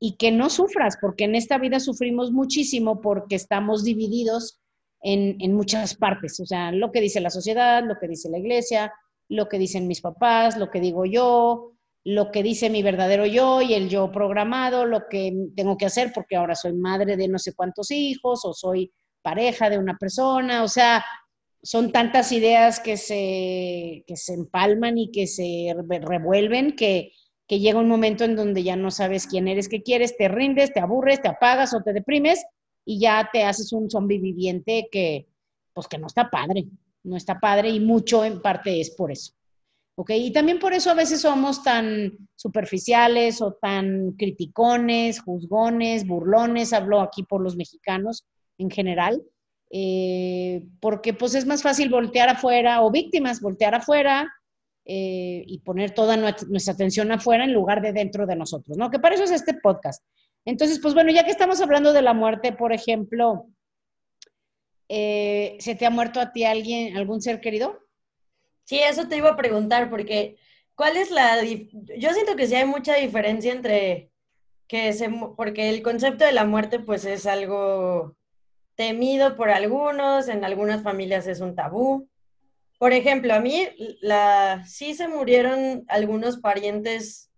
[0.00, 4.60] Y que no sufras, porque en esta vida sufrimos muchísimo porque estamos divididos
[5.02, 6.38] en, en muchas partes.
[6.38, 8.92] O sea, lo que dice la sociedad, lo que dice la iglesia,
[9.28, 11.72] lo que dicen mis papás, lo que digo yo,
[12.04, 16.12] lo que dice mi verdadero yo y el yo programado, lo que tengo que hacer
[16.14, 20.62] porque ahora soy madre de no sé cuántos hijos o soy pareja de una persona,
[20.62, 21.04] o sea,
[21.62, 27.12] son tantas ideas que se, que se empalman y que se revuelven que,
[27.46, 30.72] que llega un momento en donde ya no sabes quién eres, qué quieres, te rindes,
[30.72, 32.44] te aburres, te apagas o te deprimes
[32.84, 35.28] y ya te haces un zombie viviente que,
[35.74, 36.66] pues que no está padre,
[37.02, 39.32] no está padre y mucho en parte es por eso.
[39.98, 40.10] ¿Ok?
[40.10, 47.00] Y también por eso a veces somos tan superficiales o tan criticones, juzgones, burlones, hablo
[47.00, 48.24] aquí por los mexicanos
[48.58, 49.20] en general,
[49.70, 54.32] eh, porque pues es más fácil voltear afuera, o víctimas, voltear afuera
[54.84, 58.90] eh, y poner toda nuestra atención afuera en lugar de dentro de nosotros, ¿no?
[58.90, 60.04] Que para eso es este podcast.
[60.44, 63.48] Entonces, pues bueno, ya que estamos hablando de la muerte, por ejemplo,
[64.88, 67.87] eh, ¿se te ha muerto a ti alguien, algún ser querido?
[68.68, 70.36] Sí, eso te iba a preguntar, porque
[70.74, 71.42] ¿cuál es la...
[71.42, 74.10] Yo siento que sí hay mucha diferencia entre
[74.66, 75.08] que se...
[75.38, 78.14] Porque el concepto de la muerte pues es algo
[78.74, 82.10] temido por algunos, en algunas familias es un tabú.
[82.78, 83.68] Por ejemplo, a mí
[84.02, 87.30] la, sí se murieron algunos parientes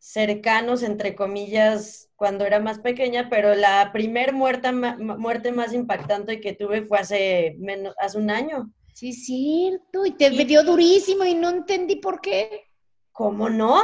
[0.00, 6.54] cercanos, entre comillas, cuando era más pequeña, pero la primer muerte, muerte más impactante que
[6.54, 8.72] tuve fue hace, menos, hace un año.
[8.96, 12.70] Sí, es cierto, y te dio durísimo y no entendí por qué.
[13.12, 13.82] ¿Cómo no?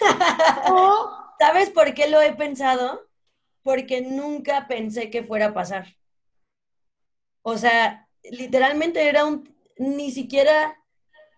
[1.38, 3.06] ¿Sabes por qué lo he pensado?
[3.62, 5.98] Porque nunca pensé que fuera a pasar.
[7.42, 10.82] O sea, literalmente era un, ni siquiera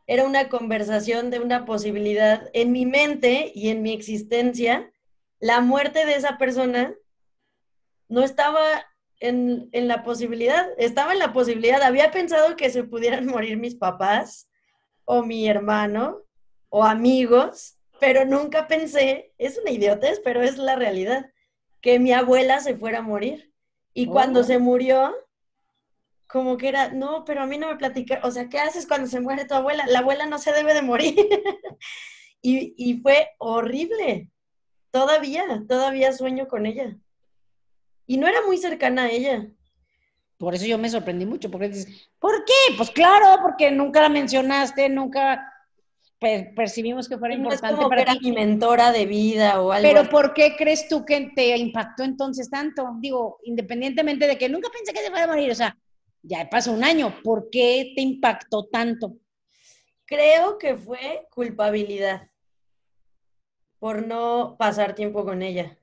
[0.07, 4.93] era una conversación de una posibilidad en mi mente y en mi existencia.
[5.41, 6.95] La muerte de esa persona
[8.07, 8.87] no estaba
[9.21, 14.49] en, la posibilidad, estaba en la posibilidad, había pensado que se pudieran morir mis papás
[15.05, 16.23] o mi hermano
[16.69, 21.31] o amigos, pero nunca pensé, es una idiotez, pero es la realidad,
[21.81, 23.53] que mi abuela se fuera a morir.
[23.95, 24.45] Y cuando oh.
[24.45, 25.15] se murió,
[26.29, 29.09] como que era, no, pero a mí no me platica, o sea, ¿qué haces cuando
[29.09, 29.87] se muere tu abuela?
[29.87, 31.17] La abuela no se debe de morir.
[32.43, 34.31] y, y fue horrible.
[34.91, 36.97] Todavía, todavía sueño con ella.
[38.09, 39.47] Y no era muy cercana a ella.
[40.39, 42.75] Por eso yo me sorprendí mucho, porque dices, ¿por qué?
[42.77, 45.53] Pues claro, porque nunca la mencionaste, nunca
[46.19, 49.87] percibimos que fuera importante como para que era mi mentora de vida o algo.
[49.87, 52.97] Pero ¿por qué crees tú que te impactó entonces tanto?
[52.99, 55.77] Digo, independientemente de que nunca pensé que se fuera a morir, o sea,
[56.23, 59.17] ya pasó un año, ¿por qué te impactó tanto?
[60.07, 62.31] Creo que fue culpabilidad
[63.79, 65.79] por no pasar tiempo con ella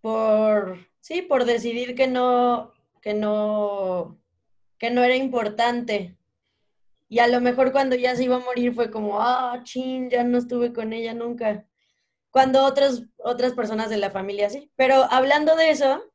[0.00, 4.18] por, sí, por decidir que no, que no,
[4.78, 6.16] que no era importante.
[7.08, 10.24] Y a lo mejor cuando ya se iba a morir fue como, ah, chin, ya
[10.24, 11.66] no estuve con ella nunca.
[12.30, 14.70] Cuando otras, otras personas de la familia sí.
[14.76, 16.09] Pero hablando de eso,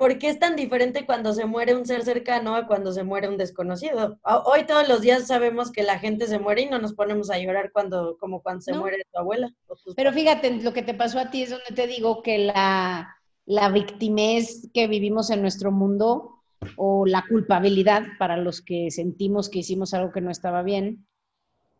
[0.00, 3.28] ¿por qué es tan diferente cuando se muere un ser cercano a cuando se muere
[3.28, 4.18] un desconocido?
[4.46, 7.38] Hoy todos los días sabemos que la gente se muere y no nos ponemos a
[7.38, 9.52] llorar cuando, como cuando se muere tu abuela.
[9.94, 13.68] Pero fíjate, lo que te pasó a ti es donde te digo que la, la
[13.68, 16.40] victimez que vivimos en nuestro mundo
[16.76, 21.06] o la culpabilidad para los que sentimos que hicimos algo que no estaba bien,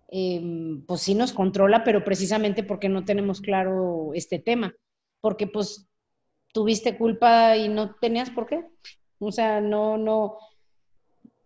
[0.09, 4.75] em, pues sí nos controla, pero precisamente porque no tenemos claro este tema,
[5.23, 5.90] porque pues
[6.53, 8.65] tuviste culpa y no tenías por qué.
[9.19, 10.39] O sea, no, no,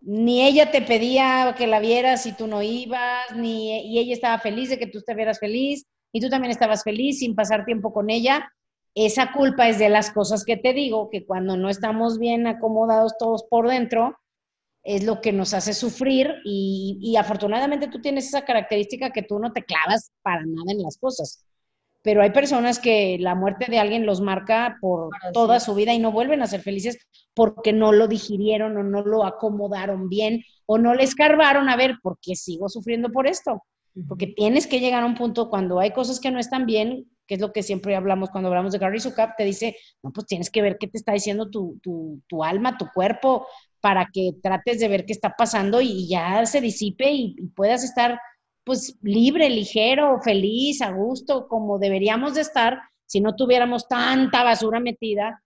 [0.01, 4.39] ni ella te pedía que la vieras y tú no ibas, ni y ella estaba
[4.39, 8.11] feliz de que tú estuvieras feliz y tú también estabas feliz sin pasar tiempo con
[8.11, 8.49] ella
[8.95, 13.19] esa culpa es de las cosas que te digo, que cuando no estamos bien acomodados
[13.19, 14.17] todos por dentro,
[14.85, 19.53] es lo que nos hace sufrir y, afortunadamente tú tienes esa característica que tú no
[19.53, 21.45] te clavas para nada en las cosas.
[22.05, 25.99] Pero hay personas que la muerte de alguien los marca por toda su vida y
[25.99, 26.99] no vuelven a ser felices
[27.33, 31.97] porque no lo digirieron o no lo acomodaron bien o no le escarbaron a ver
[32.03, 33.65] por qué sigo sufriendo por esto.
[34.07, 37.37] Porque tienes que llegar a un punto cuando hay cosas que no están bien, que
[37.37, 40.51] es lo que siempre hablamos cuando hablamos de Gary Zukav, te dice, no, pues tienes
[40.51, 43.47] que ver qué te está diciendo tu, tu, alma, tu cuerpo,
[43.81, 48.19] para que trates de ver qué está pasando y ya se disipe y, puedas estar
[48.65, 54.81] pues libre, ligero, feliz, a gusto, como deberíamos de estar si no tuviéramos tanta basura
[54.81, 55.43] metida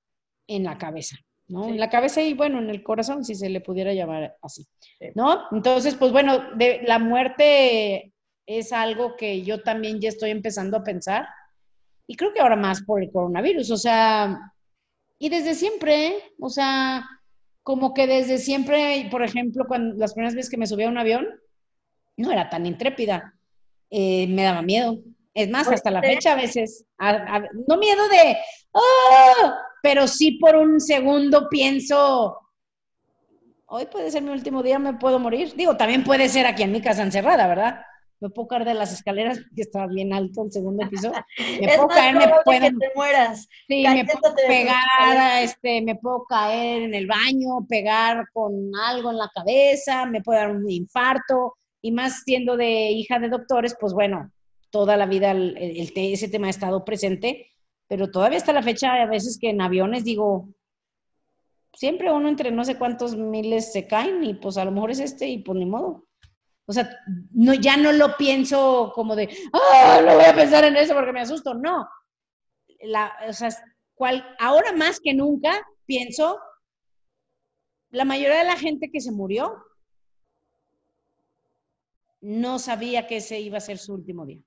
[0.46, 1.16] en la cabeza,
[1.48, 1.68] ¿no?
[1.68, 4.66] En la cabeza y bueno, en el corazón, si se le pudiera llamar así,
[5.14, 5.42] ¿no?
[5.50, 8.12] Entonces, pues bueno, de, la muerte
[8.46, 11.26] es algo que yo también ya estoy empezando a pensar
[12.06, 14.38] y creo que ahora más por el coronavirus, o sea,
[15.18, 17.04] y desde siempre, o sea,
[17.62, 20.96] como que desde siempre, por ejemplo, cuando las primeras veces que me subí a un
[20.96, 21.26] avión,
[22.18, 23.34] no era tan intrépida,
[23.90, 24.98] eh, me daba miedo.
[25.34, 26.84] Es más, hasta la fecha a veces,
[27.68, 28.36] no miedo de,
[28.72, 29.52] ¡oh!
[29.82, 32.36] pero sí por un segundo pienso,
[33.66, 35.54] hoy puede ser mi último día, me puedo morir.
[35.54, 37.80] Digo, también puede ser aquí en mi casa encerrada, ¿verdad?
[38.20, 41.12] me puedo caer de las escaleras, que estaba bien alto el segundo piso.
[41.60, 42.78] Me puedo caer, me pueden.
[42.78, 43.48] Que te mueras.
[43.68, 49.18] Sí, me puedo pegar, este, me puedo caer en el baño, pegar con algo en
[49.18, 53.92] la cabeza, me puede dar un infarto, y más siendo de hija de doctores, pues
[53.92, 54.32] bueno,
[54.70, 55.56] toda la vida el,
[55.94, 57.52] ese tema ha estado presente,
[57.86, 60.48] pero todavía hasta la fecha a veces que en aviones digo,
[61.72, 65.00] siempre uno entre no sé cuántos miles se caen y pues a lo mejor es
[65.00, 66.06] este y pues ni modo.
[66.66, 66.90] O sea,
[67.32, 71.12] no, ya no lo pienso como de, ah, no voy a pensar en eso porque
[71.12, 71.54] me asusto.
[71.54, 71.88] No.
[72.82, 73.48] La, o sea,
[73.94, 76.38] cual, ahora más que nunca pienso,
[77.88, 79.56] la mayoría de la gente que se murió
[82.20, 84.42] no sabía que ese iba a ser su último día.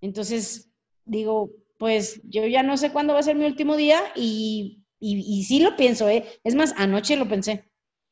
[0.00, 0.70] Entonces,
[1.04, 5.44] digo, pues yo ya no sé cuándo va a ser mi último día y, y,
[5.44, 6.24] sí lo pienso, ¿eh?
[6.44, 7.68] Es más, anoche lo pensé.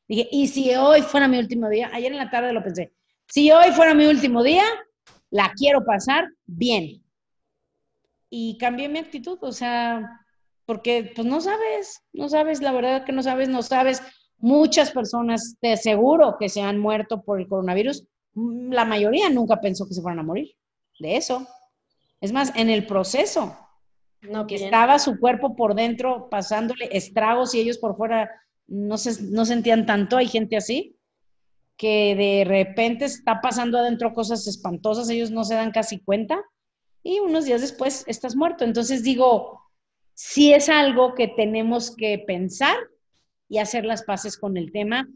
[0.07, 1.89] Dije, ¿y si hoy fuera mi último día?
[1.93, 2.93] Ayer en la tarde lo pensé.
[3.27, 4.63] Si hoy fuera mi último día,
[5.29, 7.03] la quiero pasar bien.
[8.29, 10.23] Y cambié mi actitud, o sea,
[10.65, 14.01] porque pues no sabes, no sabes, la verdad que no sabes, no sabes.
[14.37, 19.87] Muchas personas, te aseguro, que se han muerto por el coronavirus, la mayoría nunca pensó
[19.87, 20.55] que se fueran a morir
[20.99, 21.47] de eso.
[22.21, 23.57] Es más, en el proceso,
[24.21, 28.29] no, que estaba su cuerpo por dentro pasándole estragos y ellos por fuera
[28.67, 30.97] no, se, no sentían tanto, hay gente así,
[31.75, 36.41] que de repente está pasando adentro cosas espantosas, ellos no se dan casi cuenta
[37.03, 38.63] y unos días después estás muerto.
[38.63, 39.61] Entonces digo,
[40.13, 42.77] si es algo que tenemos que pensar
[43.49, 45.07] y hacer las paces con el tema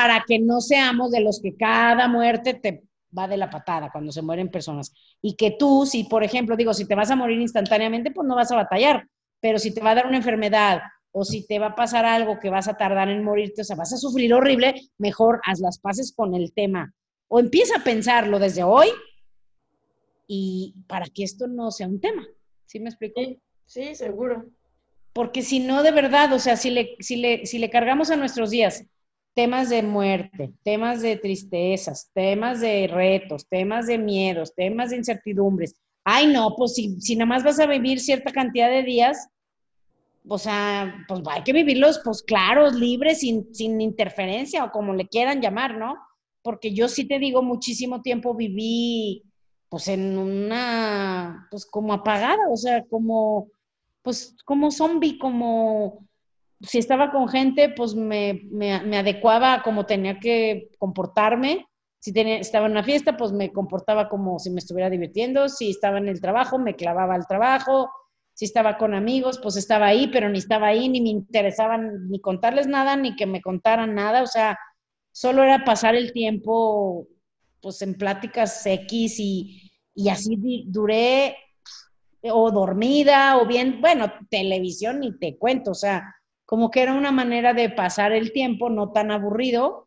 [0.00, 2.84] para que no seamos de los que cada muerte te
[3.16, 4.94] va de la patada cuando se mueren personas.
[5.20, 8.34] Y que tú, si por ejemplo, digo, si te vas a morir instantáneamente, pues no
[8.34, 9.06] vas a batallar,
[9.40, 10.80] pero si te va a dar una enfermedad
[11.12, 13.76] o si te va a pasar algo que vas a tardar en morirte, o sea,
[13.76, 16.94] vas a sufrir horrible, mejor haz las paces con el tema.
[17.28, 18.88] O empieza a pensarlo desde hoy
[20.26, 22.26] y para que esto no sea un tema.
[22.64, 23.20] ¿Sí me explico?
[23.66, 24.46] Sí, seguro.
[25.12, 28.16] Porque si no, de verdad, o sea, si le, si le, si le cargamos a
[28.16, 28.86] nuestros días
[29.34, 35.74] temas de muerte, temas de tristezas, temas de retos, temas de miedos, temas de incertidumbres.
[36.04, 39.28] Ay, no, pues si, si nada más vas a vivir cierta cantidad de días,
[40.28, 45.08] o sea, pues hay que vivirlos, pues claros, libres, sin, sin interferencia o como le
[45.08, 45.96] quieran llamar, ¿no?
[46.42, 49.22] Porque yo sí te digo, muchísimo tiempo viví,
[49.68, 53.48] pues en una, pues como apagada, o sea, como,
[54.02, 56.06] pues como zombie, como
[56.62, 61.66] si estaba con gente, pues me, me, adecuaba a como tenía que comportarme.
[61.98, 65.48] Si tenía, estaba en una fiesta, pues me comportaba como si me estuviera divirtiendo.
[65.48, 67.90] Si estaba en el trabajo, me clavaba al trabajo.
[68.34, 72.20] Si estaba con amigos, pues estaba ahí, pero ni estaba ahí, ni me interesaba ni
[72.20, 74.22] contarles nada, ni que me contaran nada.
[74.22, 74.58] O sea,
[75.12, 77.06] solo era pasar el tiempo,
[77.60, 81.36] pues en pláticas X y, y así duré,
[82.22, 86.14] o dormida, o bien, bueno, televisión ni te cuento, o sea,
[86.50, 89.86] como que era una manera de pasar el tiempo, no tan aburrido,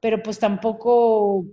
[0.00, 1.44] pero pues tampoco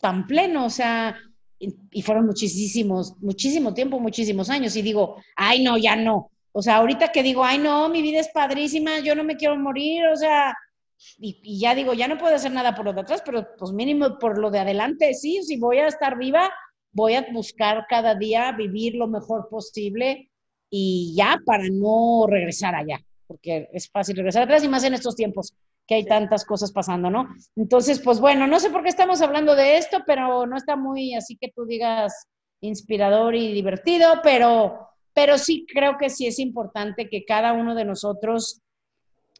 [0.00, 1.18] tan pleno, o sea,
[1.58, 6.30] y fueron muchísimos, muchísimo tiempo, muchísimos años, y digo, ay, no, ya no.
[6.52, 9.58] O sea, ahorita que digo, ay, no, mi vida es padrísima, yo no me quiero
[9.58, 10.56] morir, o sea,
[11.18, 14.18] y, ya digo, ya no puedo hacer nada por lo de atrás, pero pues mínimo
[14.18, 16.50] por lo de adelante, sí, si voy a estar viva,
[16.92, 20.30] voy a buscar cada día vivir lo mejor posible
[20.70, 25.14] y ya para no regresar allá porque es fácil regresar atrás y más en estos
[25.14, 25.54] tiempos
[25.86, 27.28] que hay tantas cosas pasando, ¿no?
[27.54, 31.14] Entonces, pues bueno, no sé por qué estamos hablando de esto, pero no está muy
[31.14, 32.26] así que tú digas
[32.60, 37.84] inspirador y divertido, pero, pero sí creo que sí es importante que cada uno de
[37.84, 38.62] nosotros,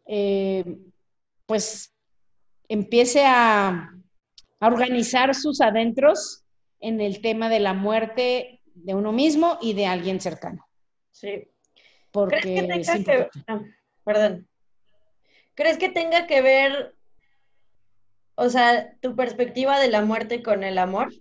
[0.06, 0.64] eh,
[1.46, 1.92] pues,
[2.68, 3.90] empiece a,
[4.60, 6.44] a organizar sus adentros
[6.78, 10.64] en el tema de la muerte de uno mismo y de alguien cercano.
[11.10, 11.48] Sí.
[12.12, 12.68] Porque
[14.04, 14.48] perdón.
[15.54, 16.94] ¿Crees que tenga que ver,
[18.34, 21.12] o sea, tu perspectiva de la muerte con el amor?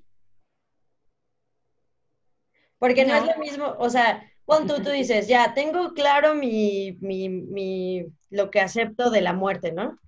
[2.77, 6.97] Porque no, es lo mismo, o sea, pon tú, tú dices, ya, tengo claro mi,
[7.01, 9.99] mi, lo que acepto de la muerte, ¿no?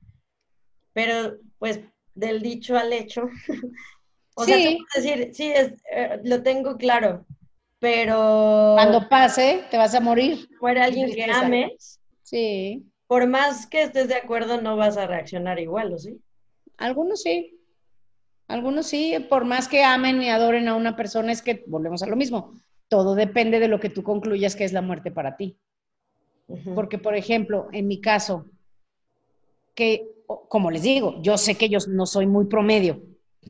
[0.94, 1.82] Pero, pues,
[2.16, 3.24] del dicho al hecho,
[4.36, 7.26] o sea, tú puedes decir, sí, es, eh, lo tengo claro,
[7.80, 8.76] pero...
[8.76, 10.48] Cuando pase, te vas a morir.
[10.62, 12.01] Muere alguien que ames,
[12.32, 12.86] Sí.
[13.08, 16.18] Por más que estés de acuerdo, no vas a reaccionar igual, ¿o sí?
[16.78, 17.60] Algunos sí.
[18.48, 22.08] Algunos sí, por más que amen y adoren a una persona, es que volvemos a
[22.08, 22.54] lo mismo.
[22.88, 25.58] Todo depende de lo que tú concluyas que es la muerte para ti.
[26.74, 28.46] Porque, por ejemplo, en mi caso,
[29.76, 30.10] que,
[30.48, 33.02] como les digo, yo sé que yo no soy muy promedio,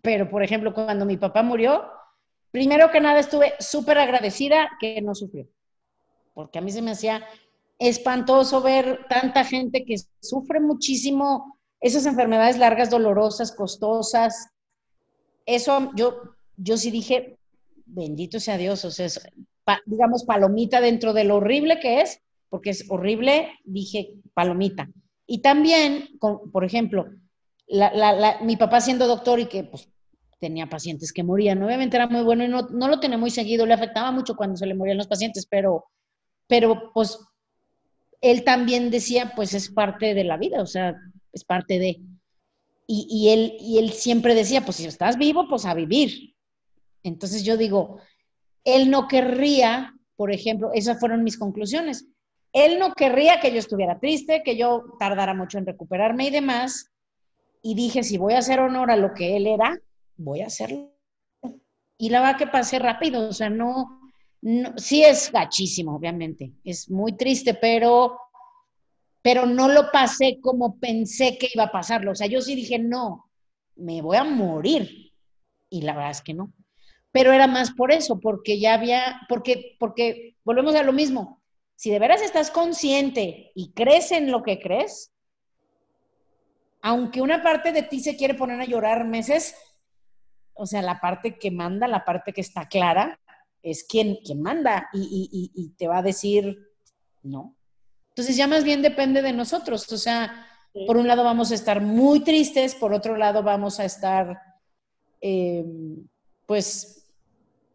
[0.01, 1.85] pero, por ejemplo, cuando mi papá murió,
[2.49, 5.47] primero que nada estuve súper agradecida que no sufrió,
[6.33, 7.25] porque a mí se me hacía
[7.81, 14.49] espantoso ver tanta gente que sufre muchísimo esas enfermedades largas, dolorosas, costosas.
[15.47, 17.39] eso yo, yo sí dije,
[17.85, 19.19] bendito sea Dios, o sea, es,
[19.87, 24.87] digamos, palomita dentro de lo horrible que es, porque es horrible, dije palomita.
[25.25, 27.07] Y también, por ejemplo,
[28.43, 29.89] mi papá siendo doctor y que pues,
[30.39, 33.65] tenía pacientes que morían, obviamente era muy bueno y no, no, lo tenía muy seguido,
[33.65, 35.85] le afectaba mucho cuando se le morían los pacientes, pero,
[36.47, 37.17] pero pues
[38.21, 40.95] él también decía, pues es parte de la vida, o sea,
[41.33, 41.99] es parte de...
[42.93, 43.29] Y,
[43.77, 46.35] él, siempre decía, pues si estás vivo, pues a vivir.
[47.03, 48.01] Entonces yo digo,
[48.65, 52.07] él no querría, por ejemplo, esas fueron mis conclusiones,
[52.51, 56.91] él no querría que yo estuviera triste, que yo tardara mucho en recuperarme y demás.
[57.61, 59.79] Y dije, si voy a hacer honor a lo que él era,
[60.17, 60.91] voy a hacerlo.
[61.97, 64.00] Y la va que pasé rápido, o sea, no,
[64.41, 68.19] no, sí es gachísimo, obviamente, es muy triste, pero,
[69.21, 72.11] pero no lo pasé como pensé que iba a pasarlo.
[72.11, 73.29] O sea, yo sí dije, no,
[73.75, 75.13] me voy a morir.
[75.69, 76.51] Y la verdad es que no.
[77.11, 81.41] Pero era más por eso, porque ya había, porque, porque volvemos a lo mismo,
[81.75, 85.11] si de veras estás consciente y crees en lo que crees,
[86.81, 89.55] aunque una parte de ti se quiere poner a llorar meses,
[90.53, 93.19] o sea, la parte que manda, la parte que está clara,
[93.63, 96.57] es quien, quien manda y, te va a decir
[97.23, 97.55] no.
[98.09, 99.91] Entonces ya más bien depende de nosotros.
[99.91, 100.47] O sea,
[100.87, 104.37] por un lado vamos a estar muy tristes, por otro lado vamos a estar,
[105.21, 105.65] eh,
[106.45, 107.07] pues,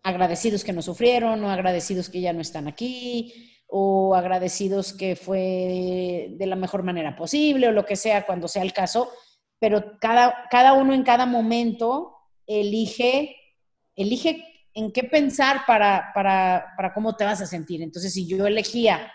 [0.03, 6.29] agradecidos que nos sufrieron o agradecidos que ya no están aquí o agradecidos que fue
[6.31, 9.11] de la mejor manera posible o lo que sea cuando sea el caso,
[9.59, 12.15] pero cada, cada uno en cada momento
[12.47, 13.35] elige,
[13.97, 17.81] elige en qué pensar para, para, para cómo te vas a sentir.
[17.81, 19.11] Entonces, si yo elegía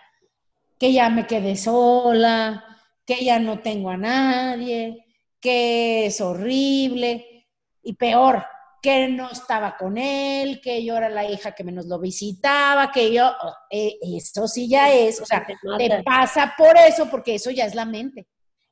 [0.80, 2.66] que ya me quedé sola,
[3.06, 5.06] que ya no tengo a nadie,
[5.40, 7.48] que es horrible
[7.84, 8.44] y peor,
[8.82, 13.14] que no estaba con él, que yo era la hija que menos lo visitaba, que
[13.14, 13.32] yo,
[13.70, 17.76] eh, eso sí ya es, o sea, te pasa por eso, porque eso ya es
[17.76, 18.28] la mente,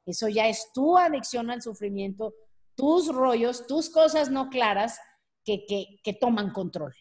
[0.08, 2.34] eso ya es tu adicción al sufrimiento,
[2.74, 5.00] tus rollos, tus cosas no claras
[6.04, 6.94] que, toman control.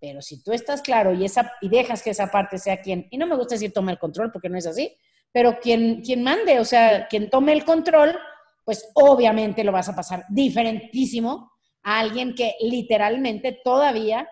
[0.00, 3.16] Pero si tú estás claro y, esa, y dejas que esa parte sea quien, y
[3.16, 4.94] no me gusta decir toma el control porque no es así,
[5.32, 8.16] pero quien, quien mande, o sea, quien tome el control,
[8.64, 11.50] pues obviamente lo vas a pasar diferentísimo
[11.82, 14.28] a alguien que literalmente todavía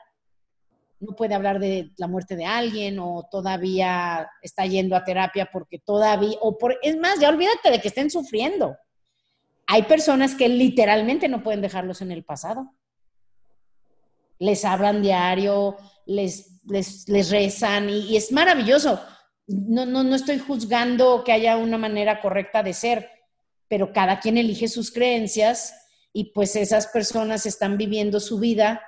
[1.03, 5.79] no puede hablar de la muerte de alguien o todavía está yendo a terapia porque
[5.81, 8.77] todavía, o por, es más, ya olvídate de que estén sufriendo.
[9.67, 12.73] Hay personas que literalmente no pueden dejarlos en el pasado.
[14.43, 15.77] Les hablan diario,
[16.07, 19.01] les, les, rezan y, y, es maravilloso.
[19.47, 23.11] No, no, no estoy juzgando que haya una manera correcta de ser,
[23.69, 25.75] pero cada quien elige sus creencias
[26.13, 28.83] y pues esas personas están viviendo su vida,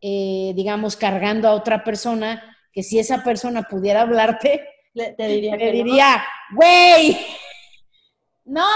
[0.00, 5.56] eh, digamos, cargando a otra persona, que si esa persona pudiera hablarte, le, te diría,
[5.56, 6.24] le diría,
[6.54, 7.18] güey,
[8.44, 8.66] no.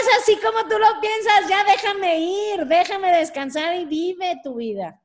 [0.00, 5.01] es así como tú lo piensas, ya déjame ir, déjame descansar y vive tu vida.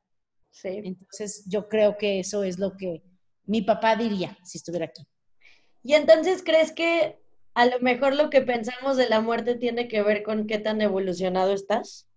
[0.62, 0.82] Sí.
[0.84, 3.04] Entonces yo creo que eso es lo que
[3.46, 5.04] mi papá diría si estuviera aquí.
[5.84, 7.22] Y entonces, ¿crees que
[7.54, 10.82] a lo mejor lo que pensamos de la muerte tiene que ver con qué tan
[10.82, 12.08] evolucionado estás?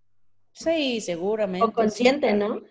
[0.52, 1.66] Sí, seguramente.
[1.66, 2.62] O consciente, ¿no?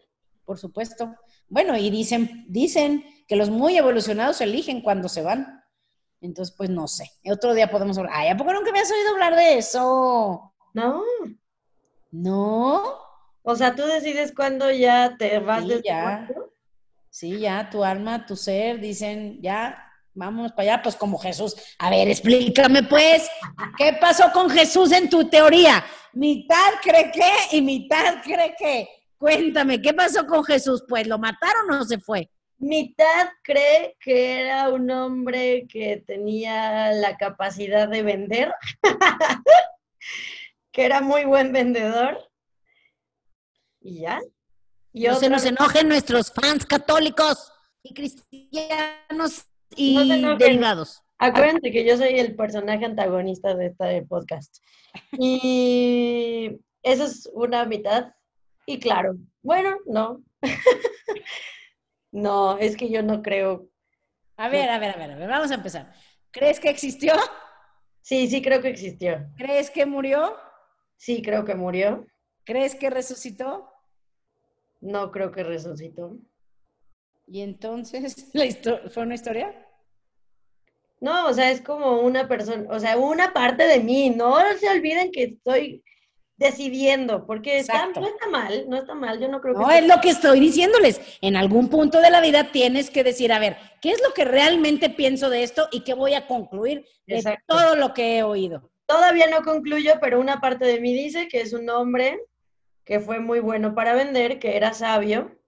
[0.43, 1.15] Por supuesto.
[1.47, 5.63] Bueno, y dicen, dicen que los muy evolucionados eligen cuando se van.
[6.21, 7.09] Entonces, pues no sé.
[7.31, 8.13] Otro día podemos hablar.
[8.15, 10.53] Ay, ¿a poco nunca me has oído hablar de eso?
[10.73, 11.03] No.
[12.11, 13.08] ¿No?
[13.49, 16.29] O sea, tú decides cuándo ya te vas sí, ya.
[17.09, 21.55] Sí, ya, tu alma, tu ser, dicen, ya, Vamos para allá, pues como Jesús.
[21.77, 23.29] A ver, explícame pues,
[23.77, 25.85] ¿qué pasó con Jesús en tu teoría?
[26.13, 28.89] Mitad cree que y mitad cree que.
[29.17, 30.83] Cuéntame, ¿qué pasó con Jesús?
[30.89, 32.29] Pues, ¿lo mataron o se fue?
[32.57, 38.53] Mitad cree que era un hombre que tenía la capacidad de vender,
[40.71, 42.28] que era muy buen vendedor.
[43.81, 44.21] Y ya.
[44.91, 47.51] Y no se nos enojen nuestros fans católicos
[47.83, 51.01] y cristianos y derivados.
[51.17, 54.57] Acuérdense que yo soy el personaje antagonista de este podcast.
[55.17, 58.13] Y eso es una mitad.
[58.65, 60.23] Y claro, bueno, no.
[62.11, 63.67] no, es que yo no creo.
[64.37, 65.91] A ver, a ver, a ver, a ver, vamos a empezar.
[66.31, 67.13] ¿Crees que existió?
[68.01, 69.27] Sí, sí creo que existió.
[69.37, 70.35] ¿Crees que murió?
[70.95, 72.07] Sí, creo que murió.
[72.45, 73.68] ¿Crees que resucitó?
[74.81, 76.17] No creo que resucitó.
[77.27, 78.29] ¿Y entonces
[78.93, 79.53] fue una historia?
[81.01, 84.69] No, o sea, es como una persona, o sea, una parte de mí, no se
[84.69, 85.81] olviden que soy
[86.35, 89.59] decidiendo, porque está, no está mal, no está mal, yo no creo que...
[89.59, 91.01] No, es lo que estoy diciéndoles.
[91.21, 94.25] En algún punto de la vida tienes que decir, a ver, ¿qué es lo que
[94.25, 97.55] realmente pienso de esto y qué voy a concluir de Exacto.
[97.55, 98.69] todo lo que he oído?
[98.85, 102.19] Todavía no concluyo, pero una parte de mí dice que es un hombre
[102.89, 105.39] que fue muy bueno para vender, que era sabio,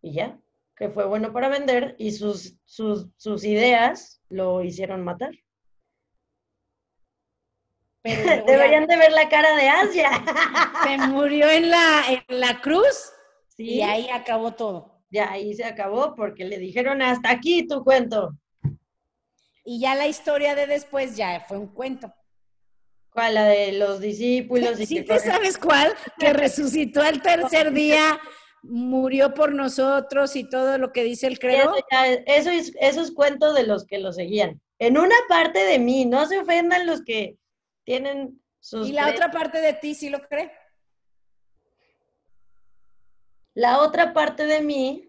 [0.00, 0.40] y ya,
[0.74, 5.32] que fue bueno para vender, y sus, sus, sus ideas lo hicieron matar.
[8.00, 10.10] Pero Deberían de ver la cara de Asia.
[10.84, 13.12] se murió en la, en la cruz
[13.48, 15.02] Sí, y ahí acabó todo.
[15.10, 18.32] ya ahí se acabó porque le dijeron hasta aquí tu cuento.
[19.66, 22.10] Y ya la historia de después ya fue un cuento.
[23.16, 23.32] ¿Cuál?
[23.32, 24.78] La de los discípulos.
[24.78, 25.94] y ¿Sí que sabes cuál?
[26.18, 28.20] Que resucitó al tercer día,
[28.62, 31.74] murió por nosotros y todo lo que dice el credo.
[31.74, 34.60] Eso, ya es- eso es, eso es cuento de los que lo seguían.
[34.78, 37.38] En una parte de mí, no se ofendan los que
[37.84, 38.86] tienen sus...
[38.86, 40.52] Y la otra parte de ti sí lo cree.
[43.54, 45.08] La otra parte de mí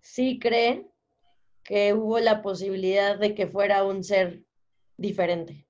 [0.00, 0.88] sí cree
[1.62, 4.42] que hubo la posibilidad de que fuera un ser
[4.96, 5.65] diferente.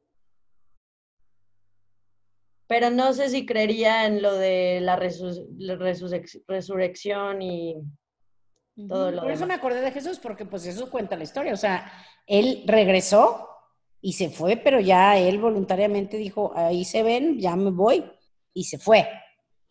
[2.68, 7.76] Pero no sé si creería en lo de la, resu- la resurrec- resurrección y
[8.88, 9.48] todo lo Por eso demás.
[9.48, 11.52] me acordé de Jesús, porque pues eso cuenta la historia.
[11.52, 11.90] O sea,
[12.26, 13.48] él regresó
[14.00, 18.04] y se fue, pero ya él voluntariamente dijo, ahí se ven, ya me voy.
[18.52, 19.08] Y se fue.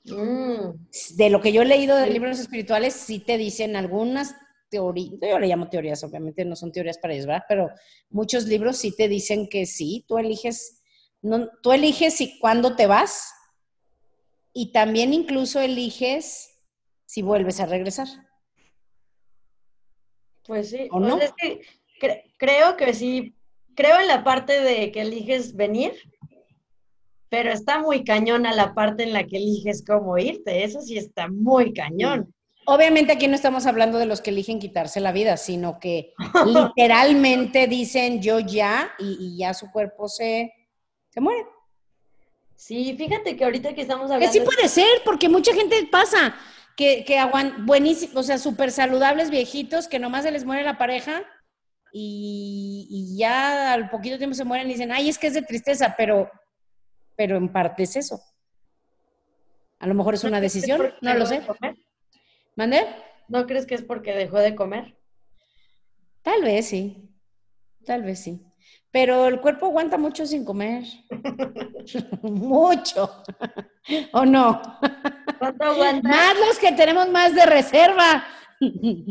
[0.06, 0.86] Mm,
[1.18, 4.36] De lo que yo he leído de libros espirituales, sí te dicen algunas
[4.70, 7.44] teorías, yo le llamo teorías, obviamente no son teorías para ellos, ¿verdad?
[7.48, 7.70] Pero
[8.10, 10.82] muchos libros sí te dicen que sí, tú eliges,
[11.26, 13.34] no, tú eliges si cuándo te vas
[14.54, 16.50] y también incluso eliges
[17.06, 18.08] si vuelves a regresar.
[20.46, 20.88] pues sí.
[20.92, 21.18] ¿O pues no?
[21.20, 21.62] es que
[22.00, 23.36] cre- creo que sí,
[23.76, 25.94] creo en la parte de que eliges venir,
[27.30, 30.64] pero está muy cañona la parte en la que eliges cómo irte.
[30.64, 32.34] Eso sí está muy cañón.
[32.68, 36.14] Obviamente aquí no estamos hablando de los que eligen quitarse la vida, sino que
[36.46, 40.52] literalmente dicen yo ya y, y ya su cuerpo se,
[41.16, 41.46] se muere.
[42.56, 44.34] Sí, fíjate que ahorita que estamos Que hablando...
[44.34, 46.36] sí puede ser, porque mucha gente pasa,
[46.76, 50.78] que, que aguan, buenísimo, o sea, súper saludables viejitos, que nomás se les muere la
[50.78, 51.24] pareja
[51.92, 55.42] y, y ya al poquito tiempo se mueren y dicen, ay, es que es de
[55.42, 56.30] tristeza, pero,
[57.16, 58.22] pero en parte es eso.
[59.80, 61.42] A lo mejor es una que decisión, no lo sé.
[62.56, 62.86] ¿Mande?
[63.30, 64.98] ¿No crees que es porque dejó de comer?
[66.24, 67.10] Tal vez sí,
[67.86, 68.46] tal vez sí.
[68.96, 70.86] Pero el cuerpo aguanta mucho sin comer.
[72.22, 73.12] mucho.
[74.14, 74.62] ¿O no?
[75.38, 76.08] ¿Cuánto aguanta?
[76.08, 78.24] Más los que tenemos más de reserva.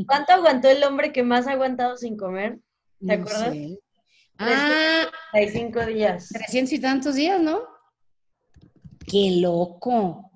[0.07, 2.61] ¿Cuánto aguantó el hombre que más ha aguantado sin comer?
[2.99, 3.53] ¿Te No acuerdas?
[3.53, 3.79] sé.
[4.39, 6.29] Ah, 35 días.
[6.31, 7.61] 300 y tantos días, ¿no?
[9.07, 10.31] Qué loco.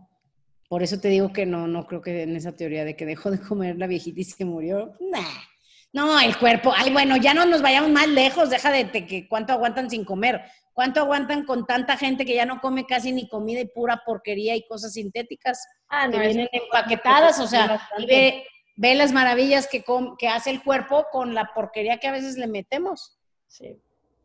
[0.69, 3.31] Por eso te digo que no, no creo que en esa teoría de que dejó
[3.31, 4.93] de comer la viejita y se murió.
[5.01, 5.48] Nah.
[5.93, 6.73] No, el cuerpo.
[6.77, 8.51] Ay, bueno, ya no nos vayamos más lejos.
[8.51, 10.43] Deja de, de que cuánto aguantan sin comer.
[10.75, 14.55] ¿Cuánto aguantan con tanta gente que ya no come casi ni comida y pura porquería
[14.55, 17.41] y cosas sintéticas Ah, que no, vienen eso- empaquetadas?
[17.41, 18.45] O sea, y ve,
[18.77, 22.37] ve las maravillas que, com- que hace el cuerpo con la porquería que a veces
[22.37, 23.19] le metemos.
[23.49, 23.77] Sí.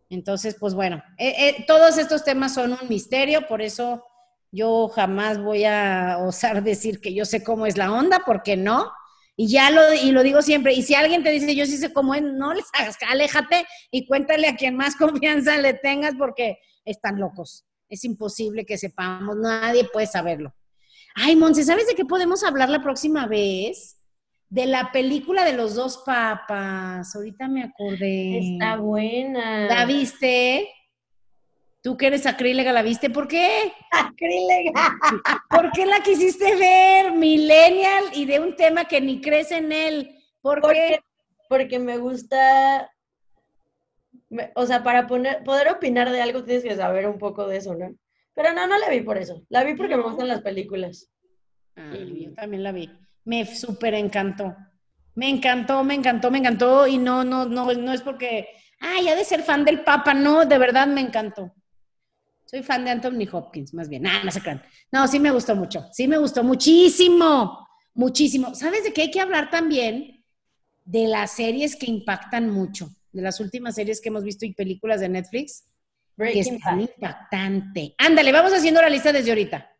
[0.09, 4.05] Entonces, pues bueno, eh, eh, todos estos temas son un misterio, por eso
[4.51, 8.91] yo jamás voy a osar decir que yo sé cómo es la onda, porque no.
[9.35, 11.91] Y ya lo, y lo digo siempre, y si alguien te dice yo sí sé
[11.91, 16.59] cómo es, no les hagas, aléjate y cuéntale a quien más confianza le tengas porque
[16.85, 17.65] están locos.
[17.89, 20.53] Es imposible que sepamos, nadie puede saberlo.
[21.15, 23.99] Ay, Monse, ¿sabes de qué podemos hablar la próxima vez?
[24.49, 27.15] De la película de los dos papas.
[27.15, 28.39] Ahorita me acordé.
[28.39, 29.67] Está buena.
[29.67, 30.69] ¿La viste?
[31.83, 33.09] Tú que eres acrílega, ¿la viste?
[33.09, 33.73] ¿Por qué?
[33.91, 34.71] Acrílega.
[35.49, 37.11] ¿Por qué la quisiste ver?
[37.11, 40.17] Millennial y de un tema que ni crees en él.
[40.41, 40.99] ¿Por Porque, qué?
[41.49, 42.89] porque me gusta.
[44.29, 47.57] me- o sea, para poner, poder opinar de algo tienes que saber un poco de
[47.57, 47.93] eso, ¿no?
[48.33, 49.43] Pero no, no la vi por eso.
[49.49, 51.09] La vi porque me gustan las películas.
[51.75, 52.89] Ah, yo también la vi.
[53.25, 54.55] Me súper encantó.
[55.15, 56.87] Me encantó, me encantó, me encantó.
[56.87, 58.47] Y no, no, no, no es porque,
[58.79, 60.13] ah, ya de ser fan del Papa.
[60.13, 61.53] No, de verdad me encantó.
[62.53, 64.05] Soy fan de Anthony Hopkins, más bien.
[64.05, 64.61] Ah, no se crean.
[64.91, 65.87] No, sí me gustó mucho.
[65.91, 67.67] Sí me gustó muchísimo.
[67.95, 68.53] Muchísimo.
[68.53, 70.23] ¿Sabes de qué hay que hablar también?
[70.85, 72.91] De las series que impactan mucho.
[73.11, 75.71] De las últimas series que hemos visto y películas de Netflix que
[76.15, 76.89] Breaking están Bad.
[76.95, 77.95] impactante.
[77.97, 79.71] Ándale, vamos haciendo la lista desde ahorita.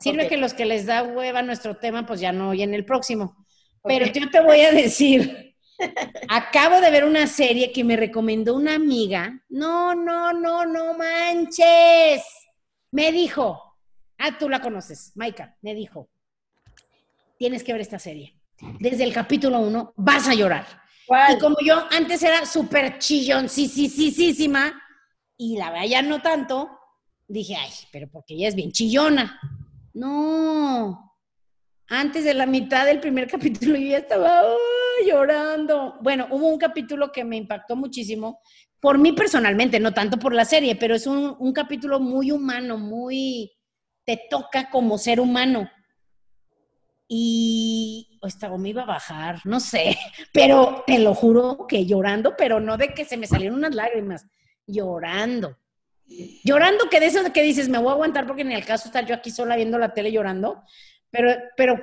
[0.00, 3.46] Sirve que los que les da hueva nuestro tema, pues ya no oyen el próximo.
[3.84, 5.45] Pero yo te voy a decir,
[6.28, 9.42] acabo de ver una serie que me recomendó una amiga.
[9.48, 12.22] No, no, no, no manches.
[12.90, 13.66] Me dijo,
[14.18, 16.08] Ah, tú la conoces, Maika, me dijo,
[17.38, 18.40] tienes que ver esta serie.
[18.80, 20.66] Desde el capítulo uno vas a llorar.
[21.32, 24.50] Y como yo antes era súper chillón, sí, sí, sí, sí, sí,
[25.38, 26.70] y la verdad ya no tanto,
[27.28, 29.38] dije, ay, pero porque ella es bien chillona.
[29.92, 31.14] No,
[31.88, 34.42] antes de la mitad del primer capítulo yo ya estaba
[35.06, 35.96] llorando.
[36.00, 38.40] Bueno, hubo un capítulo que me impactó muchísimo,
[38.80, 42.78] por mí personalmente, no tanto por la serie, pero es un, un capítulo muy humano,
[42.78, 43.52] muy,
[44.04, 45.68] te toca como ser humano
[47.08, 49.96] y esta me iba a bajar, no sé,
[50.32, 54.26] pero te lo juro que llorando, pero no de que se me salieron unas lágrimas,
[54.66, 55.56] llorando.
[56.44, 59.04] Llorando que de eso que dices, me voy a aguantar porque ni al caso estar
[59.06, 60.62] yo aquí sola viendo la tele llorando,
[61.10, 61.80] pero, pero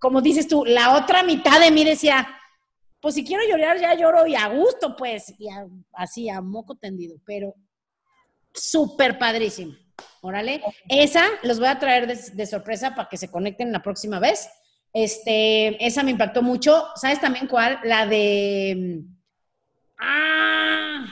[0.00, 2.26] como dices tú, la otra mitad de mí decía,
[3.06, 5.46] pues si quiero llorar ya lloro y a gusto, pues, y
[5.92, 7.54] así a moco tendido, pero
[8.52, 9.76] súper padrísimo.
[10.22, 14.48] Órale, esa los voy a traer de, sorpresa para que se conecten la próxima vez.
[14.92, 16.84] Este, esa me impactó mucho.
[16.96, 17.78] ¿Sabes también cuál?
[17.84, 19.04] La de.
[20.00, 21.06] Ah,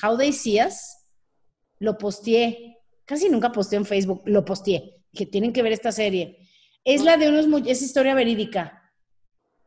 [0.00, 0.96] How They See Us.
[1.80, 2.78] Lo posteé.
[3.04, 4.22] Casi nunca posteé en Facebook.
[4.26, 5.02] Lo posteé.
[5.12, 6.38] Que tienen que ver esta serie.
[6.84, 7.66] Es la de unos.
[7.66, 8.80] Es historia verídica.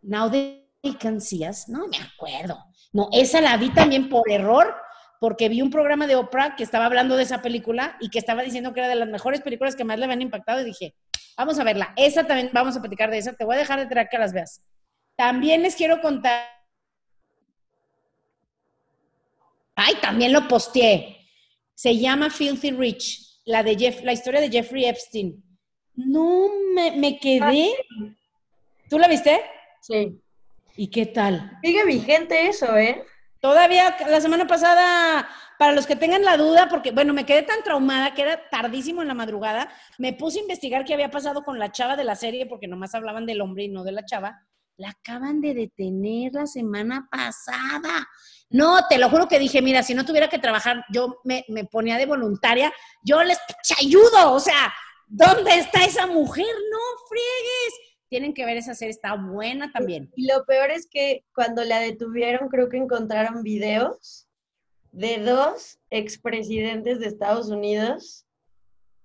[0.02, 1.68] Now They Us.
[1.68, 2.64] No me acuerdo.
[2.94, 4.76] No, esa la vi también por error.
[5.20, 8.44] Porque vi un programa de Oprah que estaba hablando de esa película y que estaba
[8.44, 10.62] diciendo que era de las mejores películas que más le habían impactado.
[10.62, 10.94] Y dije,
[11.38, 11.94] Vamos a verla.
[11.96, 13.34] Esa también, vamos a platicar de esa.
[13.34, 14.62] Te voy a dejar de traer que las veas.
[15.16, 16.48] También les quiero contar.
[19.76, 21.18] Ay, también lo posteé.
[21.74, 25.44] Se llama Filthy Rich, la, de Jeff, la historia de Jeffrey Epstein.
[25.96, 27.74] No, me, me quedé.
[28.90, 29.42] ¿Tú la viste?
[29.82, 30.22] Sí.
[30.78, 31.58] ¿Y qué tal?
[31.64, 33.06] Sigue vigente eso, ¿eh?
[33.40, 37.64] Todavía la semana pasada para los que tengan la duda, porque bueno, me quedé tan
[37.64, 41.60] traumada que era tardísimo en la madrugada, me puse a investigar qué había pasado con
[41.60, 44.42] la chava de la serie, porque nomás hablaban del hombre y no de la chava.
[44.78, 48.10] La acaban de detener la semana pasada.
[48.50, 51.64] No, te lo juro que dije, mira, si no tuviera que trabajar, yo me, me
[51.64, 53.38] ponía de voluntaria, yo les
[53.80, 54.74] ayudo, o sea,
[55.08, 56.46] ¿dónde está esa mujer?
[56.72, 57.95] No friegues.
[58.16, 60.10] Tienen que ver esa serie, está buena también.
[60.16, 64.26] Y lo peor es que cuando la detuvieron, creo que encontraron videos
[64.94, 68.26] de dos expresidentes de Estados Unidos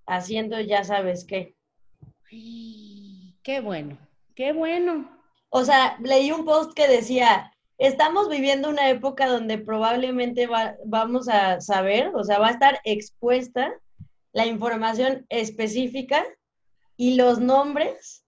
[0.06, 1.56] haciendo ya sabes qué.
[3.42, 3.98] Qué bueno,
[4.36, 5.10] qué bueno.
[5.48, 10.48] O sea, leí un post que decía, estamos viviendo una época donde probablemente
[10.84, 13.74] vamos a saber, o sea, va a estar expuesta
[14.32, 16.24] la información específica
[16.96, 18.19] y los nombres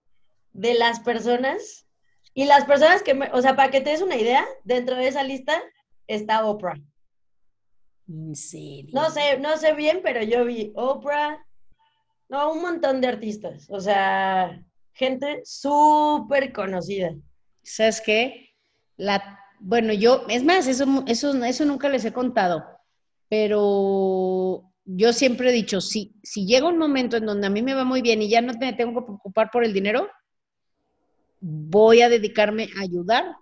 [0.52, 1.86] de las personas
[2.34, 5.22] y las personas que, o sea, para que te des una idea, dentro de esa
[5.22, 5.62] lista
[6.06, 6.80] está Oprah.
[8.08, 8.90] ¿En serio?
[8.92, 11.44] No sé, no sé bien, pero yo vi Oprah,
[12.28, 17.14] no, un montón de artistas, o sea, gente súper conocida.
[17.62, 18.48] ¿Sabes qué?
[18.96, 22.64] La, bueno, yo, es más, eso, eso, eso nunca les he contado,
[23.28, 27.74] pero yo siempre he dicho, si, si llega un momento en donde a mí me
[27.74, 30.08] va muy bien y ya no me tengo que preocupar por el dinero,
[31.42, 33.36] voy a dedicarme a ayudar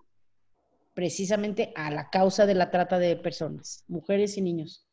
[0.94, 4.86] precisamente a la causa de la trata de personas, mujeres y niños.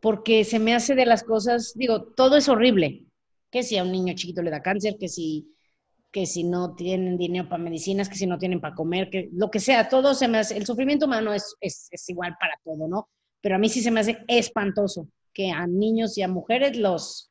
[0.00, 3.06] Porque se me hace de las cosas, digo, todo es horrible.
[3.50, 5.54] Que si a un niño chiquito le da cáncer, que si,
[6.10, 9.50] que si no tienen dinero para medicinas, que si no tienen para comer, que lo
[9.50, 13.08] que sea, todo se me hace, el sufrimiento humano es, es, igual para todo, ¿no?
[13.40, 17.30] Pero a mí sí se me hace espantoso que a niños y a mujeres los,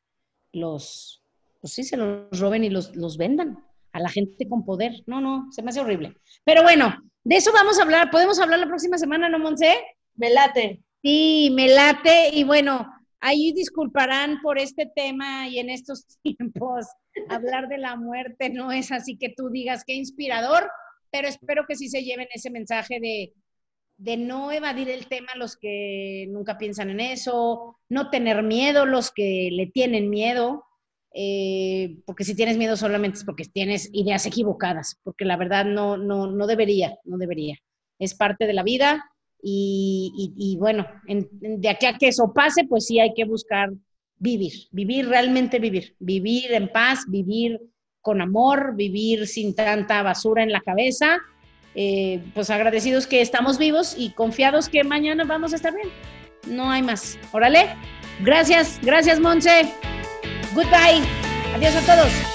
[0.53, 1.21] los,
[1.59, 3.61] pues sí, se los roben y los, los vendan
[3.95, 4.91] a la gente con poder.
[5.07, 6.17] No, no, se me hace horrible.
[6.43, 8.11] Pero bueno, de eso vamos a hablar.
[8.11, 9.73] ¿Podemos hablar la próxima semana, no, Monse?
[10.15, 10.83] Me late.
[11.01, 12.29] Sí, me late.
[12.33, 12.85] Y bueno,
[13.21, 16.87] ahí disculparán por este tema y en estos tiempos
[17.29, 20.69] hablar de la muerte no es así que tú digas qué inspirador,
[21.09, 23.33] pero espero que sí se lleven ese mensaje de,
[23.95, 29.11] de no evadir el tema los que nunca piensan en eso, no tener miedo los
[29.11, 30.64] que le tienen miedo,
[31.17, 35.95] eh, porque si tienes miedo solamente es porque tienes ideas equivocadas, porque la verdad no,
[35.95, 37.57] no, no debería, no debería.
[37.99, 39.05] Es parte de la vida
[39.41, 43.69] y, bueno, de aquí a que eso pase, pues sí hay que buscar
[44.17, 47.61] vivir, vivir, realmente vivir, vivir en paz, vivir
[48.01, 51.19] con amor, vivir sin tanta basura en la cabeza.
[51.75, 55.89] Eh, pues agradecidos que estamos vivos y confiados que mañana vamos a estar bien.
[56.47, 57.17] No hay más.
[57.31, 57.67] Órale.
[58.21, 59.71] Gracias, gracias Monse.
[60.55, 61.03] Goodbye.
[61.53, 62.34] Adiós a todos.